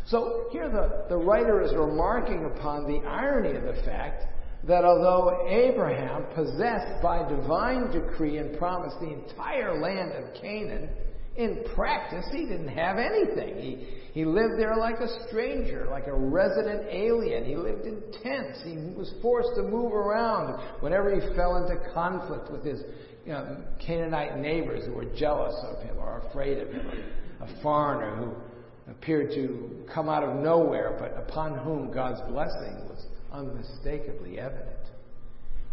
So 0.08 0.48
here 0.52 0.70
the, 0.70 1.06
the 1.10 1.18
writer 1.18 1.62
is 1.62 1.72
remarking 1.74 2.46
upon 2.46 2.86
the 2.86 3.08
irony 3.08 3.56
of 3.56 3.64
the 3.64 3.82
fact 3.84 4.26
that 4.68 4.84
although 4.84 5.48
Abraham 5.48 6.26
possessed 6.36 7.02
by 7.02 7.28
divine 7.30 7.92
decree 7.92 8.38
and 8.38 8.58
promise 8.58 8.94
the 9.00 9.14
entire 9.14 9.80
land 9.80 10.12
of 10.14 10.34
Canaan, 10.42 10.90
in 11.38 11.64
practice 11.74 12.26
he 12.32 12.40
didn't 12.40 12.68
have 12.68 12.98
anything. 12.98 13.56
He, 13.62 13.88
he 14.12 14.26
lived 14.26 14.60
there 14.60 14.76
like 14.76 15.00
a 15.00 15.28
stranger, 15.28 15.88
like 15.90 16.08
a 16.08 16.14
resident 16.14 16.88
alien. 16.90 17.46
He 17.46 17.56
lived 17.56 17.86
in 17.86 18.02
tents. 18.22 18.60
He 18.66 18.76
was 18.98 19.14
forced 19.22 19.56
to 19.56 19.64
move 19.64 19.94
around 19.94 20.60
whenever 20.82 21.14
he 21.14 21.22
fell 21.36 21.56
into 21.56 21.78
conflict 21.94 22.52
with 22.52 22.66
his 22.66 22.82
you 23.30 23.36
know, 23.36 23.58
Canaanite 23.86 24.40
neighbors 24.40 24.88
who 24.88 24.94
were 24.94 25.06
jealous 25.16 25.54
of 25.64 25.84
him 25.84 25.98
or 26.00 26.24
afraid 26.28 26.58
of 26.58 26.70
him. 26.70 26.90
A 27.42 27.62
foreigner 27.62 28.16
who 28.16 28.92
appeared 28.92 29.30
to 29.36 29.86
come 29.94 30.10
out 30.10 30.24
of 30.24 30.36
nowhere, 30.38 30.98
but 31.00 31.16
upon 31.16 31.60
whom 31.60 31.94
God's 31.94 32.20
blessing 32.22 32.90
was 32.90 33.06
unmistakably 33.32 34.40
evident. 34.40 34.68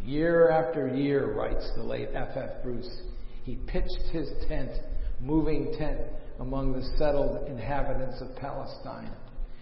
Year 0.04 0.50
after 0.50 0.94
year, 0.94 1.32
writes 1.32 1.66
the 1.76 1.82
late 1.82 2.10
F. 2.12 2.36
F. 2.36 2.62
Bruce, 2.62 3.00
he 3.44 3.54
pitched 3.66 4.12
his 4.12 4.28
tent, 4.46 4.72
moving 5.18 5.74
tent, 5.78 6.00
among 6.40 6.74
the 6.74 6.86
settled 6.98 7.48
inhabitants 7.48 8.20
of 8.20 8.36
Palestine, 8.36 9.12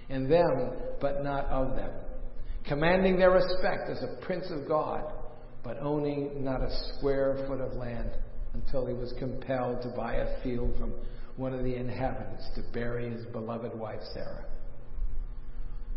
in 0.08 0.28
them, 0.28 0.72
but 1.00 1.22
not 1.22 1.44
of 1.44 1.76
them, 1.76 1.92
commanding 2.66 3.20
their 3.20 3.30
respect 3.30 3.88
as 3.88 4.02
a 4.02 4.26
prince 4.26 4.46
of 4.50 4.66
God, 4.66 5.04
but 5.64 5.78
owning 5.80 6.44
not 6.44 6.60
a 6.60 6.70
square 6.94 7.44
foot 7.48 7.60
of 7.60 7.72
land 7.72 8.10
until 8.52 8.86
he 8.86 8.92
was 8.92 9.12
compelled 9.18 9.82
to 9.82 9.88
buy 9.88 10.14
a 10.14 10.42
field 10.42 10.74
from 10.78 10.92
one 11.36 11.52
of 11.52 11.64
the 11.64 11.74
inhabitants 11.74 12.44
to 12.54 12.62
bury 12.72 13.10
his 13.10 13.24
beloved 13.26 13.76
wife 13.76 14.00
Sarah. 14.12 14.44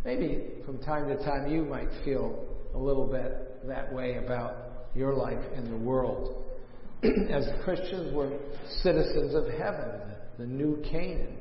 Maybe 0.04 0.46
from 0.66 0.80
time 0.80 1.08
to 1.10 1.24
time 1.24 1.52
you 1.52 1.64
might 1.64 1.90
feel 2.06 2.46
a 2.74 2.78
little 2.78 3.06
bit 3.06 3.68
that 3.68 3.94
way 3.94 4.16
about 4.16 4.56
your 4.96 5.14
life 5.14 5.44
in 5.56 5.70
the 5.70 5.78
world. 5.78 6.46
As 7.04 7.48
Christians, 7.64 8.14
we're 8.14 8.40
citizens 8.82 9.36
of 9.36 9.46
heaven, 9.60 10.02
the 10.40 10.46
new 10.46 10.82
Canaan, 10.90 11.38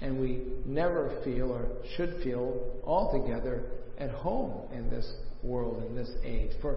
and 0.00 0.20
we 0.20 0.42
never 0.66 1.20
feel 1.24 1.50
or 1.52 1.66
should 1.96 2.22
feel 2.22 2.80
altogether 2.84 3.64
at 3.98 4.10
home 4.10 4.70
in 4.72 4.90
this 4.90 5.10
world, 5.42 5.82
in 5.84 5.96
this 5.96 6.10
age. 6.24 6.50
For 6.60 6.76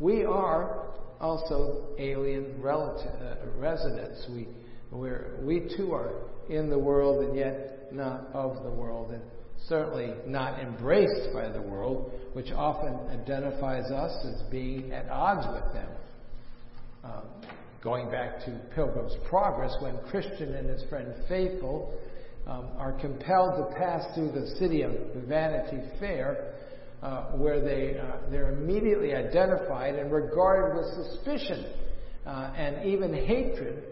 we 0.00 0.24
are 0.24 0.88
also 1.20 1.94
alien 1.98 2.60
relative, 2.60 3.12
uh, 3.20 3.36
residents. 3.56 4.26
We, 4.30 4.48
we 4.92 5.60
too 5.76 5.92
are 5.92 6.12
in 6.48 6.68
the 6.70 6.78
world 6.78 7.24
and 7.24 7.36
yet 7.36 7.92
not 7.92 8.28
of 8.34 8.62
the 8.62 8.70
world. 8.70 9.12
And 9.12 9.22
certainly 9.68 10.12
not 10.26 10.60
embraced 10.60 11.32
by 11.32 11.48
the 11.48 11.60
world, 11.60 12.12
which 12.34 12.50
often 12.52 12.94
identifies 13.10 13.90
us 13.90 14.12
as 14.26 14.42
being 14.50 14.92
at 14.92 15.08
odds 15.08 15.46
with 15.52 15.72
them. 15.74 15.88
Um, 17.04 17.22
going 17.82 18.10
back 18.10 18.44
to 18.44 18.60
Pilgrim's 18.74 19.16
Progress, 19.28 19.74
when 19.80 19.98
Christian 20.10 20.54
and 20.54 20.68
his 20.68 20.82
friend 20.88 21.12
Faithful 21.28 21.98
um, 22.46 22.68
are 22.78 22.92
compelled 22.92 23.56
to 23.56 23.76
pass 23.76 24.04
through 24.14 24.32
the 24.32 24.54
city 24.58 24.82
of 24.82 24.92
Vanity 25.26 25.78
Fair, 25.98 26.54
uh, 27.06 27.22
where 27.36 27.60
they, 27.60 27.96
uh, 27.96 28.16
they're 28.32 28.52
immediately 28.52 29.14
identified 29.14 29.94
and 29.94 30.10
regarded 30.10 30.76
with 30.76 31.06
suspicion 31.06 31.64
uh, 32.26 32.52
and 32.56 32.84
even 32.84 33.14
hatred 33.14 33.84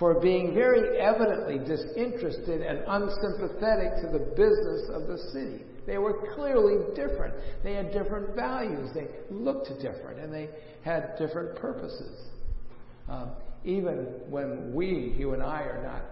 for 0.00 0.20
being 0.20 0.52
very 0.52 0.98
evidently 0.98 1.58
disinterested 1.58 2.62
and 2.62 2.80
unsympathetic 2.88 4.02
to 4.02 4.08
the 4.12 4.18
business 4.34 4.90
of 4.92 5.06
the 5.06 5.16
city. 5.32 5.62
They 5.86 5.98
were 5.98 6.34
clearly 6.34 6.92
different. 6.96 7.34
They 7.62 7.74
had 7.74 7.92
different 7.92 8.34
values. 8.34 8.90
They 8.92 9.06
looked 9.30 9.68
different, 9.80 10.18
and 10.18 10.34
they 10.34 10.48
had 10.84 11.16
different 11.16 11.56
purposes. 11.60 12.20
Um, 13.08 13.30
even 13.64 14.06
when 14.28 14.74
we, 14.74 15.14
you 15.16 15.34
and 15.34 15.42
I, 15.42 15.62
are 15.62 15.82
not 15.84 16.02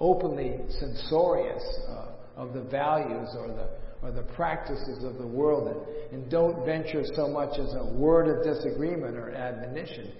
openly 0.00 0.58
censorious 0.78 1.64
uh, 1.88 2.08
of 2.36 2.52
the 2.52 2.60
values 2.60 3.30
or 3.38 3.48
the 3.48 3.85
or 4.02 4.10
the 4.10 4.22
practices 4.22 5.04
of 5.04 5.18
the 5.18 5.26
world 5.26 5.68
and, 5.68 6.22
and 6.22 6.30
don't 6.30 6.64
venture 6.64 7.02
so 7.14 7.28
much 7.28 7.58
as 7.58 7.74
a 7.74 7.94
word 7.94 8.28
of 8.28 8.44
disagreement 8.44 9.16
or 9.16 9.30
admonition 9.30 10.12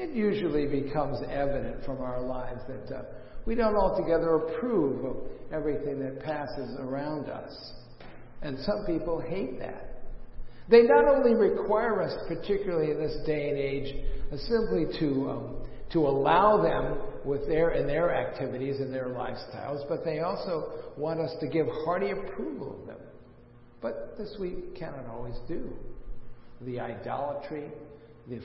it 0.00 0.10
usually 0.14 0.66
becomes 0.66 1.18
evident 1.30 1.84
from 1.84 2.00
our 2.00 2.22
lives 2.22 2.62
that 2.68 2.96
uh, 2.96 3.02
we 3.44 3.54
don't 3.54 3.76
altogether 3.76 4.36
approve 4.36 5.04
of 5.04 5.16
everything 5.52 6.00
that 6.00 6.20
passes 6.20 6.74
around 6.78 7.28
us. 7.28 7.72
And 8.40 8.58
some 8.60 8.86
people 8.86 9.20
hate 9.20 9.58
that. 9.58 10.04
They 10.70 10.82
not 10.82 11.04
only 11.06 11.34
require 11.34 12.00
us, 12.00 12.14
particularly 12.28 12.92
in 12.92 12.98
this 12.98 13.16
day 13.26 13.50
and 13.50 13.58
age, 13.58 13.94
uh, 14.32 14.36
simply 14.38 14.86
to 15.00 15.30
um, 15.30 15.56
to 15.92 16.06
allow 16.06 16.62
them 16.62 16.98
with 17.24 17.46
their 17.48 17.72
in 17.72 17.86
their 17.86 18.14
activities 18.14 18.78
and 18.78 18.94
their 18.94 19.08
lifestyles, 19.08 19.86
but 19.88 20.02
they 20.04 20.20
also 20.20 20.72
want 20.96 21.20
us 21.20 21.34
to 21.40 21.48
give 21.48 21.66
hearty 21.84 22.10
approval 22.12 22.80
of 22.80 22.86
them. 22.86 22.98
But 23.80 24.16
this 24.18 24.36
we 24.38 24.56
cannot 24.78 25.06
always 25.06 25.36
do. 25.48 25.70
The 26.62 26.80
idolatry, 26.80 27.70
the, 28.28 28.40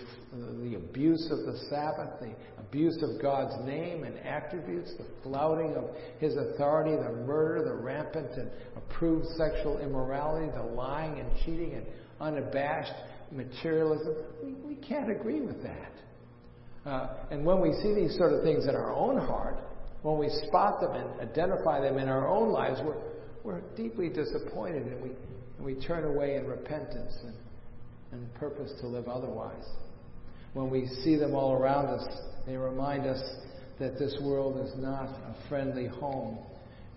the 0.63 0.75
abuse 0.75 1.30
of 1.30 1.39
the 1.39 1.58
Sabbath, 1.70 2.20
the 2.22 2.34
abuse 2.60 2.98
of 3.04 3.22
God's 3.22 3.54
name 3.65 4.04
and 4.04 4.18
attributes, 4.20 4.94
the 4.98 5.06
flouting 5.24 5.75
of 5.75 5.86
His 6.20 6.36
authority, 6.36 6.96
the 6.96 7.12
murder, 7.25 7.65
the 7.65 7.75
rampant 7.75 8.32
and 8.38 8.50
approved 8.77 9.27
sexual 9.38 9.80
immorality, 9.80 10.50
the 10.56 10.63
lying 10.63 11.20
and 11.20 11.30
cheating 11.46 11.74
and 11.74 11.86
unabashed 12.22 12.94
materialism. 13.32 14.15
We, 14.44 14.54
we 14.54 14.75
can't 14.75 15.12
agree 15.12 15.42
with 15.42 15.62
that. 15.63 15.92
Uh, 16.86 17.10
and 17.32 17.46
when 17.46 17.60
we 17.60 17.74
see 17.82 17.94
these 17.94 18.15
sort 18.18 18.32
of 18.32 18.44
things 18.44 18.65
in 18.68 18.75
our 18.75 18.94
own 18.94 19.18
heart, 19.18 19.58
when 20.04 20.20
we 20.20 20.30
spot 20.48 20.80
them 20.80 20.92
and 20.92 21.20
identify 21.20 21.82
them 21.82 21.98
in 21.98 22.08
our 22.08 22.27
own 22.27 22.50
lives, 22.50 22.80
we're, 22.86 22.96
we're 23.45 23.61
deeply 23.77 24.09
disappointed 24.09 24.87
and 24.87 25.01
we, 25.03 25.09
and 25.57 25.65
we 25.65 25.75
turn 25.85 26.03
away 26.03 26.35
in 26.35 26.47
repentance 26.47 27.15
and, 27.23 27.35
and 28.11 28.33
purpose 28.35 28.71
to 28.81 28.87
live 28.87 29.07
otherwise. 29.07 29.65
When 30.53 30.71
we 30.71 30.87
see 31.03 31.15
them 31.15 31.35
all 31.35 31.53
around 31.53 31.85
us, 31.85 32.05
they 32.47 32.57
remind 32.57 33.05
us 33.05 33.21
that 33.79 33.99
this 33.99 34.15
world 34.21 34.65
is 34.65 34.73
not 34.77 35.09
a 35.09 35.35
friendly 35.47 35.85
home 35.85 36.39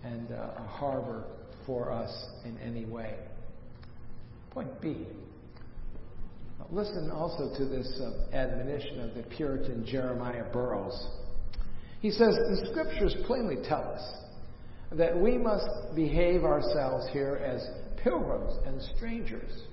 and 0.03 0.31
uh, 0.31 0.51
a 0.57 0.67
harbor 0.67 1.25
for 1.65 1.91
us 1.91 2.11
in 2.45 2.57
any 2.57 2.85
way. 2.85 3.15
Point 4.49 4.81
B. 4.81 5.05
Listen 6.71 7.11
also 7.11 7.55
to 7.57 7.65
this 7.65 8.01
uh, 8.01 8.35
admonition 8.35 9.01
of 9.01 9.15
the 9.15 9.23
Puritan 9.35 9.85
Jeremiah 9.85 10.45
Burroughs. 10.51 11.07
He 11.99 12.11
says, 12.11 12.29
The 12.29 12.67
scriptures 12.71 13.15
plainly 13.25 13.57
tell 13.67 13.83
us 13.83 14.01
that 14.91 15.15
we 15.15 15.37
must 15.37 15.67
behave 15.95 16.43
ourselves 16.43 17.07
here 17.11 17.41
as 17.45 17.67
pilgrims 18.03 18.53
and 18.65 18.81
strangers. 18.95 19.63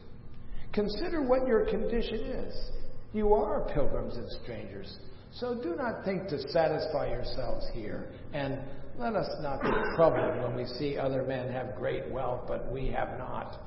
Consider 0.72 1.22
what 1.22 1.46
your 1.46 1.64
condition 1.64 2.20
is. 2.20 2.70
You 3.12 3.32
are 3.32 3.66
pilgrims 3.72 4.16
and 4.16 4.28
strangers. 4.42 4.94
So 5.32 5.54
do 5.54 5.74
not 5.74 6.04
think 6.04 6.28
to 6.28 6.38
satisfy 6.50 7.08
yourselves 7.10 7.66
here, 7.72 8.12
and 8.32 8.58
let 8.98 9.14
us 9.14 9.28
not 9.40 9.62
be 9.62 9.70
troubled 9.96 10.42
when 10.42 10.56
we 10.56 10.66
see 10.78 10.98
other 10.98 11.22
men 11.22 11.50
have 11.50 11.76
great 11.76 12.10
wealth, 12.10 12.42
but 12.46 12.70
we 12.70 12.88
have 12.88 13.18
not. 13.18 13.60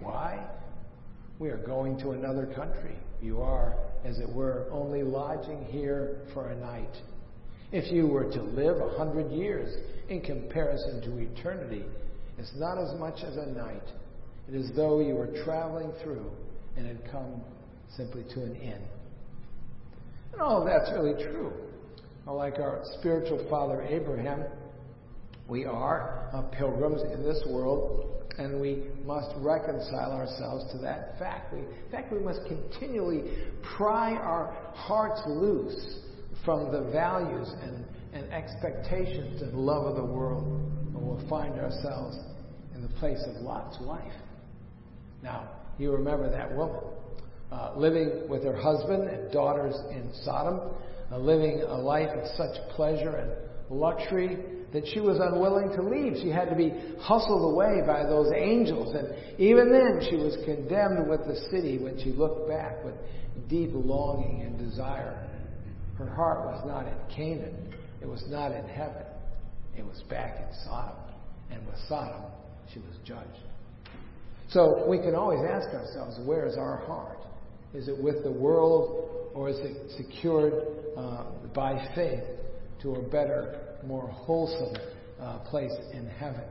Why? 0.00 0.44
We 1.38 1.50
are 1.50 1.58
going 1.58 1.98
to 2.00 2.10
another 2.10 2.46
country. 2.46 2.96
You 3.20 3.40
are, 3.40 3.74
as 4.04 4.18
it 4.18 4.28
were, 4.28 4.68
only 4.72 5.02
lodging 5.02 5.64
here 5.64 6.22
for 6.34 6.48
a 6.48 6.56
night. 6.56 6.96
If 7.70 7.92
you 7.92 8.06
were 8.06 8.30
to 8.30 8.42
live 8.42 8.78
a 8.78 8.96
hundred 8.96 9.30
years 9.30 9.74
in 10.08 10.22
comparison 10.22 11.02
to 11.02 11.18
eternity, 11.18 11.84
it's 12.38 12.52
not 12.56 12.78
as 12.78 12.98
much 12.98 13.18
as 13.22 13.36
a 13.36 13.46
night. 13.46 13.82
It 14.48 14.54
is 14.54 14.70
though 14.74 15.00
you 15.00 15.14
were 15.14 15.28
traveling 15.44 15.92
through 16.02 16.30
and 16.76 16.86
had 16.86 17.10
come 17.10 17.42
simply 17.96 18.24
to 18.34 18.42
an 18.42 18.56
end. 18.56 18.84
And 20.32 20.40
all 20.40 20.62
of 20.62 20.66
that's 20.66 20.90
really 20.92 21.22
true. 21.22 21.52
Like 22.26 22.54
our 22.54 22.82
spiritual 22.98 23.46
father 23.50 23.82
Abraham, 23.82 24.44
we 25.46 25.64
are 25.64 26.30
pilgrims 26.58 27.02
in 27.02 27.22
this 27.22 27.42
world, 27.48 28.06
and 28.38 28.60
we 28.60 28.84
must 29.04 29.30
reconcile 29.38 30.12
ourselves 30.12 30.70
to 30.72 30.78
that 30.78 31.18
fact. 31.18 31.52
We, 31.52 31.60
in 31.60 31.90
fact, 31.90 32.12
we 32.12 32.18
must 32.18 32.40
continually 32.46 33.24
pry 33.76 34.12
our 34.12 34.54
hearts 34.74 35.22
loose 35.26 36.00
from 36.44 36.72
the 36.72 36.90
values 36.92 37.52
and, 37.62 37.84
and 38.12 38.32
expectations 38.32 39.42
and 39.42 39.54
love 39.54 39.86
of 39.86 39.96
the 39.96 40.04
world, 40.04 40.44
and 40.94 40.94
we'll 40.94 41.28
find 41.28 41.58
ourselves 41.58 42.16
in 42.74 42.82
the 42.82 42.88
place 43.00 43.22
of 43.26 43.42
Lot's 43.42 43.78
wife. 43.80 44.12
Now, 45.22 45.50
you 45.78 45.92
remember 45.92 46.30
that 46.30 46.54
woman 46.54 46.80
uh, 47.50 47.72
living 47.76 48.28
with 48.28 48.44
her 48.44 48.56
husband 48.56 49.08
and 49.08 49.32
daughters 49.32 49.74
in 49.90 50.10
Sodom, 50.22 50.60
uh, 51.10 51.18
living 51.18 51.62
a 51.66 51.76
life 51.76 52.10
of 52.10 52.26
such 52.36 52.56
pleasure 52.70 53.16
and 53.16 53.32
luxury 53.70 54.36
that 54.72 54.86
she 54.92 55.00
was 55.00 55.18
unwilling 55.18 55.70
to 55.74 55.82
leave. 55.82 56.14
She 56.22 56.28
had 56.28 56.50
to 56.50 56.56
be 56.56 56.72
hustled 57.00 57.54
away 57.54 57.80
by 57.86 58.04
those 58.04 58.30
angels. 58.36 58.94
And 58.94 59.40
even 59.40 59.72
then, 59.72 60.06
she 60.10 60.16
was 60.16 60.36
condemned 60.44 61.08
with 61.08 61.26
the 61.26 61.36
city 61.50 61.78
when 61.78 61.98
she 61.98 62.10
looked 62.10 62.48
back 62.48 62.84
with 62.84 62.94
deep 63.48 63.70
longing 63.72 64.42
and 64.42 64.58
desire. 64.58 65.27
Her 65.98 66.08
heart 66.08 66.46
was 66.46 66.64
not 66.64 66.86
in 66.86 66.94
Canaan, 67.14 67.74
it 68.00 68.06
was 68.06 68.24
not 68.28 68.52
in 68.52 68.66
heaven, 68.68 69.02
it 69.76 69.84
was 69.84 70.00
back 70.08 70.38
in 70.38 70.46
Sodom. 70.64 70.96
And 71.50 71.66
with 71.66 71.76
Sodom, 71.88 72.22
she 72.72 72.78
was 72.78 72.96
judged. 73.04 73.42
So 74.50 74.86
we 74.88 74.98
can 74.98 75.14
always 75.14 75.40
ask 75.40 75.68
ourselves, 75.74 76.18
where 76.24 76.46
is 76.46 76.56
our 76.56 76.76
heart? 76.86 77.18
Is 77.74 77.88
it 77.88 78.02
with 78.02 78.22
the 78.22 78.30
world 78.30 79.30
or 79.34 79.48
is 79.48 79.58
it 79.58 79.90
secured 79.96 80.54
uh, 80.96 81.24
by 81.52 81.84
faith 81.94 82.24
to 82.82 82.94
a 82.94 83.02
better, 83.02 83.76
more 83.84 84.08
wholesome 84.08 84.80
uh, 85.20 85.38
place 85.40 85.74
in 85.92 86.06
heaven? 86.06 86.44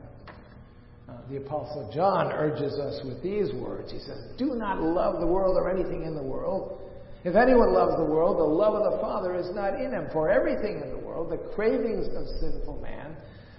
Uh, 1.08 1.12
the 1.30 1.38
Apostle 1.38 1.90
John 1.94 2.30
urges 2.32 2.74
us 2.74 3.00
with 3.04 3.22
these 3.22 3.52
words. 3.54 3.90
He 3.90 3.98
says, 3.98 4.18
Do 4.36 4.54
not 4.54 4.80
love 4.82 5.20
the 5.20 5.26
world 5.26 5.56
or 5.56 5.70
anything 5.70 6.04
in 6.04 6.14
the 6.14 6.22
world. 6.22 6.80
If 7.24 7.34
anyone 7.34 7.72
loves 7.72 7.96
the 7.96 8.04
world, 8.04 8.38
the 8.38 8.44
love 8.44 8.74
of 8.74 8.92
the 8.92 8.98
Father 8.98 9.34
is 9.34 9.50
not 9.54 9.74
in 9.74 9.90
him. 9.90 10.06
For 10.12 10.30
everything 10.30 10.80
in 10.82 10.90
the 10.90 10.98
world, 10.98 11.30
the 11.30 11.52
cravings 11.54 12.06
of 12.14 12.26
sinful 12.40 12.80
man, 12.80 13.16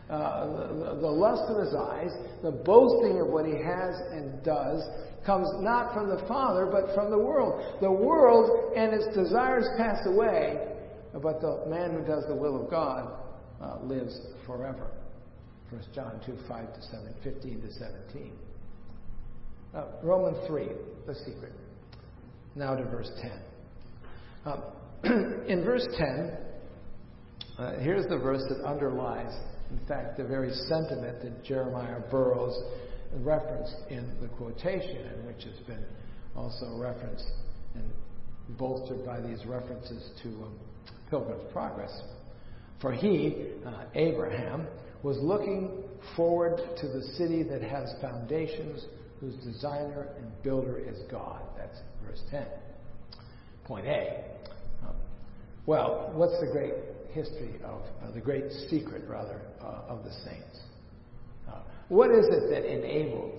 uh, 0.09 0.47
the, 0.47 0.97
the 1.01 1.11
lust 1.11 1.43
of 1.51 1.63
his 1.63 1.75
eyes, 1.75 2.11
the 2.41 2.51
boasting 2.51 3.19
of 3.19 3.27
what 3.27 3.45
he 3.45 3.53
has 3.53 3.93
and 4.11 4.41
does, 4.43 4.81
comes 5.25 5.47
not 5.59 5.93
from 5.93 6.09
the 6.09 6.23
Father, 6.27 6.65
but 6.65 6.95
from 6.95 7.11
the 7.11 7.17
world. 7.17 7.61
The 7.81 7.91
world 7.91 8.73
and 8.75 8.93
its 8.93 9.13
desires 9.15 9.65
pass 9.77 10.05
away, 10.05 10.57
but 11.13 11.41
the 11.41 11.65
man 11.67 11.91
who 11.91 12.05
does 12.05 12.23
the 12.27 12.35
will 12.35 12.63
of 12.63 12.71
God 12.71 13.11
uh, 13.61 13.77
lives 13.83 14.19
forever. 14.45 14.87
1 15.69 15.81
John 15.93 16.19
2, 16.25 16.37
5 16.47 16.73
to 16.73 16.81
7, 16.81 17.13
15 17.23 17.61
to 17.61 17.73
17. 17.73 18.31
Uh, 19.75 19.83
Romans 20.01 20.37
3, 20.47 20.69
the 21.05 21.13
secret. 21.13 21.53
Now 22.55 22.75
to 22.75 22.83
verse 22.85 23.11
10. 23.21 23.31
Um, 24.45 24.61
in 25.47 25.63
verse 25.63 25.87
10, 25.97 26.37
uh, 27.57 27.79
here's 27.79 28.07
the 28.07 28.17
verse 28.17 28.41
that 28.49 28.65
underlies, 28.65 29.33
in 29.71 29.85
fact, 29.85 30.17
the 30.17 30.23
very 30.23 30.51
sentiment 30.67 31.21
that 31.21 31.43
Jeremiah 31.43 31.99
Burroughs 32.09 32.57
referenced 33.15 33.75
in 33.89 34.17
the 34.21 34.27
quotation, 34.29 34.97
and 34.97 35.25
which 35.25 35.43
has 35.43 35.57
been 35.67 35.83
also 36.35 36.77
referenced 36.77 37.27
and 37.75 37.83
bolstered 38.57 39.05
by 39.05 39.19
these 39.19 39.45
references 39.45 40.09
to 40.23 40.29
um, 40.29 40.59
Pilgrim's 41.09 41.51
Progress. 41.51 42.01
For 42.81 42.93
he, 42.93 43.49
uh, 43.65 43.85
Abraham, 43.95 44.67
was 45.03 45.17
looking 45.19 45.83
forward 46.15 46.57
to 46.79 46.87
the 46.87 47.01
city 47.17 47.43
that 47.43 47.61
has 47.61 47.93
foundations, 48.01 48.85
whose 49.19 49.35
designer 49.43 50.07
and 50.17 50.31
builder 50.43 50.77
is 50.77 50.97
God. 51.11 51.41
That's 51.57 51.77
verse 52.05 52.21
10. 52.31 52.45
Point 53.69 53.85
A. 53.85 54.23
Um, 54.81 54.95
well, 55.67 56.11
what's 56.15 56.37
the 56.41 56.51
great 56.51 56.73
history 57.13 57.53
of, 57.63 57.83
uh, 58.03 58.11
the 58.11 58.19
great 58.19 58.51
secret, 58.67 59.03
rather, 59.07 59.39
uh, 59.61 59.93
of 59.93 60.03
the 60.03 60.11
saints? 60.25 60.59
What 61.89 62.11
is 62.11 62.25
it 62.27 62.49
that 62.49 62.65
enabled 62.65 63.31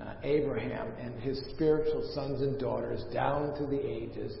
uh, 0.00 0.14
Abraham 0.22 0.88
and 1.00 1.18
his 1.20 1.38
spiritual 1.54 2.10
sons 2.14 2.40
and 2.42 2.58
daughters 2.58 3.04
down 3.12 3.54
through 3.56 3.68
the 3.68 3.86
ages 3.86 4.36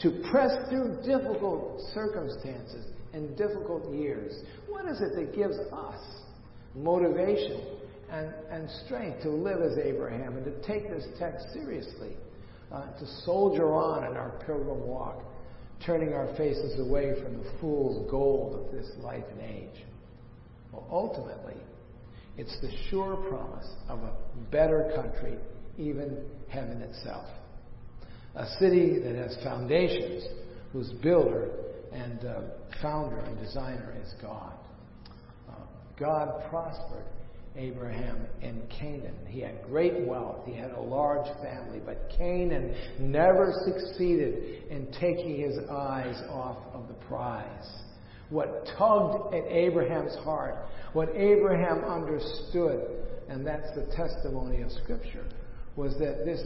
to 0.00 0.22
press 0.30 0.50
through 0.68 0.98
difficult 1.04 1.80
circumstances 1.92 2.86
and 3.12 3.36
difficult 3.36 3.92
years? 3.92 4.42
What 4.68 4.86
is 4.86 5.00
it 5.00 5.14
that 5.16 5.34
gives 5.34 5.56
us 5.72 6.00
motivation 6.74 7.78
and, 8.10 8.32
and 8.50 8.68
strength 8.84 9.22
to 9.22 9.30
live 9.30 9.60
as 9.60 9.78
Abraham 9.78 10.36
and 10.36 10.44
to 10.44 10.52
take 10.66 10.88
this 10.88 11.06
text 11.18 11.46
seriously, 11.52 12.16
uh, 12.74 12.98
to 12.98 13.06
soldier 13.24 13.72
on 13.72 14.04
in 14.04 14.16
our 14.16 14.30
pilgrim 14.44 14.86
walk, 14.86 15.22
turning 15.86 16.12
our 16.12 16.26
faces 16.36 16.80
away 16.80 17.14
from 17.22 17.38
the 17.38 17.50
fool's 17.60 18.10
gold 18.10 18.66
of 18.66 18.72
this 18.72 18.90
life 18.98 19.24
and 19.30 19.40
age? 19.40 19.84
Well, 20.72 20.86
ultimately, 20.90 21.60
it's 22.36 22.60
the 22.60 22.70
sure 22.90 23.16
promise 23.28 23.68
of 23.88 24.00
a 24.00 24.12
better 24.50 24.90
country, 24.96 25.38
even 25.78 26.24
heaven 26.48 26.82
itself. 26.82 27.26
A 28.34 28.46
city 28.58 28.98
that 28.98 29.14
has 29.14 29.36
foundations, 29.44 30.24
whose 30.72 30.90
builder 31.00 31.50
and 31.92 32.24
uh, 32.24 32.40
founder 32.82 33.18
and 33.20 33.38
designer 33.38 33.94
is 34.02 34.12
God. 34.20 34.54
Uh, 35.48 35.52
God 35.96 36.42
prospered 36.50 37.04
Abraham 37.56 38.26
in 38.42 38.62
Canaan. 38.68 39.14
He 39.28 39.40
had 39.40 39.62
great 39.62 40.00
wealth, 40.06 40.44
he 40.44 40.54
had 40.54 40.72
a 40.72 40.80
large 40.80 41.26
family, 41.42 41.80
but 41.84 42.12
Canaan 42.16 42.74
never 42.98 43.52
succeeded 43.64 44.64
in 44.70 44.88
taking 45.00 45.40
his 45.40 45.58
eyes 45.70 46.20
off 46.30 46.58
of 46.72 46.88
the 46.88 46.94
prize. 47.06 47.68
What 48.30 48.66
tugged 48.76 49.34
at 49.34 49.44
Abraham's 49.46 50.16
heart 50.24 50.56
what 50.94 51.08
Abraham 51.16 51.84
understood, 51.84 52.86
and 53.28 53.44
that's 53.44 53.68
the 53.74 53.84
testimony 53.96 54.62
of 54.62 54.70
Scripture, 54.70 55.26
was 55.76 55.92
that 55.98 56.24
this 56.24 56.40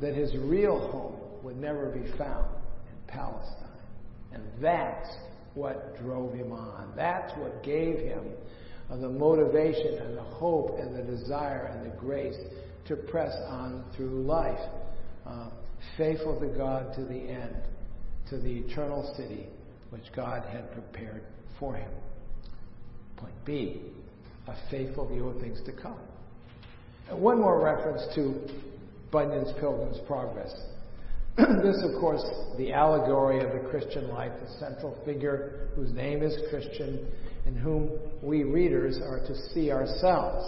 that 0.00 0.14
his 0.14 0.34
real 0.36 0.90
home 0.90 1.16
would 1.42 1.56
never 1.56 1.86
be 1.86 2.06
found 2.18 2.46
in 2.90 3.08
Palestine. 3.08 3.68
And 4.32 4.42
that's 4.60 5.08
what 5.54 5.96
drove 5.98 6.34
him 6.34 6.52
on. 6.52 6.92
That's 6.96 7.32
what 7.38 7.62
gave 7.62 7.98
him 7.98 8.24
uh, 8.90 8.96
the 8.96 9.08
motivation 9.08 9.98
and 9.98 10.16
the 10.16 10.22
hope 10.22 10.78
and 10.78 10.94
the 10.94 11.02
desire 11.02 11.66
and 11.66 11.90
the 11.90 11.96
grace 11.96 12.36
to 12.86 12.96
press 12.96 13.34
on 13.48 13.84
through 13.96 14.22
life, 14.22 14.58
uh, 15.26 15.48
faithful 15.96 16.38
to 16.38 16.46
God 16.46 16.94
to 16.94 17.04
the 17.04 17.14
end, 17.14 17.56
to 18.28 18.38
the 18.38 18.50
eternal 18.50 19.14
city 19.16 19.46
which 19.90 20.04
God 20.14 20.44
had 20.50 20.72
prepared 20.72 21.22
for 21.58 21.74
him. 21.74 21.90
Point 23.16 23.34
B, 23.44 23.80
a 24.48 24.54
faithful 24.70 25.08
view 25.08 25.28
of 25.28 25.40
things 25.40 25.60
to 25.66 25.72
come. 25.72 25.98
And 27.08 27.20
one 27.20 27.40
more 27.40 27.62
reference 27.62 28.02
to 28.14 28.34
Bunyan's 29.10 29.52
Pilgrim's 29.60 29.98
Progress. 30.06 30.52
this, 31.36 31.82
of 31.82 32.00
course, 32.00 32.24
the 32.56 32.72
allegory 32.72 33.44
of 33.44 33.52
the 33.52 33.68
Christian 33.68 34.08
life, 34.08 34.30
the 34.40 34.58
central 34.60 34.96
figure 35.04 35.68
whose 35.74 35.92
name 35.92 36.22
is 36.22 36.36
Christian, 36.48 37.08
in 37.44 37.56
whom 37.56 37.90
we 38.22 38.44
readers 38.44 39.00
are 39.02 39.18
to 39.18 39.34
see 39.52 39.72
ourselves. 39.72 40.46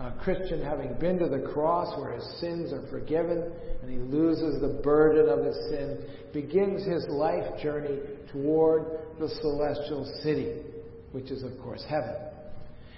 A 0.00 0.12
Christian, 0.22 0.62
having 0.62 0.92
been 1.00 1.18
to 1.18 1.28
the 1.28 1.50
cross 1.52 1.98
where 1.98 2.12
his 2.12 2.40
sins 2.40 2.72
are 2.74 2.86
forgiven 2.90 3.50
and 3.82 3.90
he 3.90 3.96
loses 3.96 4.60
the 4.60 4.80
burden 4.82 5.30
of 5.30 5.44
his 5.46 5.56
sin, 5.70 6.04
begins 6.34 6.84
his 6.84 7.06
life 7.08 7.60
journey 7.62 7.98
toward 8.30 8.84
the 9.18 9.28
celestial 9.40 10.04
city, 10.22 10.60
which 11.12 11.30
is, 11.30 11.42
of 11.42 11.58
course, 11.62 11.82
heaven. 11.88 12.14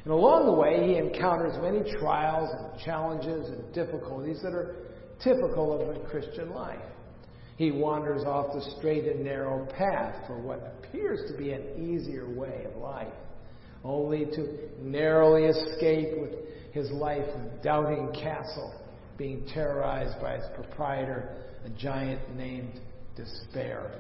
And 0.05 0.13
along 0.13 0.47
the 0.47 0.53
way, 0.53 0.89
he 0.89 0.97
encounters 0.97 1.55
many 1.63 1.89
trials 2.01 2.51
and 2.59 2.81
challenges 2.85 3.49
and 3.51 3.73
difficulties 3.73 4.41
that 4.43 4.53
are 4.53 4.75
typical 5.23 5.81
of 5.81 5.97
a 5.97 6.01
Christian 6.09 6.51
life. 6.51 6.81
He 7.61 7.71
wanders 7.71 8.25
off 8.25 8.55
the 8.55 8.63
straight 8.79 9.05
and 9.05 9.23
narrow 9.23 9.67
path 9.77 10.27
for 10.27 10.39
what 10.39 10.79
appears 10.79 11.31
to 11.31 11.37
be 11.37 11.53
an 11.53 11.63
easier 11.77 12.27
way 12.27 12.65
of 12.65 12.81
life, 12.81 13.13
only 13.85 14.25
to 14.25 14.57
narrowly 14.81 15.45
escape 15.45 16.19
with 16.19 16.31
his 16.73 16.91
life 16.91 17.27
in 17.35 17.51
Doubting 17.63 18.13
Castle, 18.15 18.73
being 19.19 19.47
terrorized 19.53 20.19
by 20.23 20.37
its 20.37 20.47
proprietor, 20.55 21.37
a 21.67 21.69
giant 21.79 22.35
named 22.35 22.81
Despair. 23.15 23.93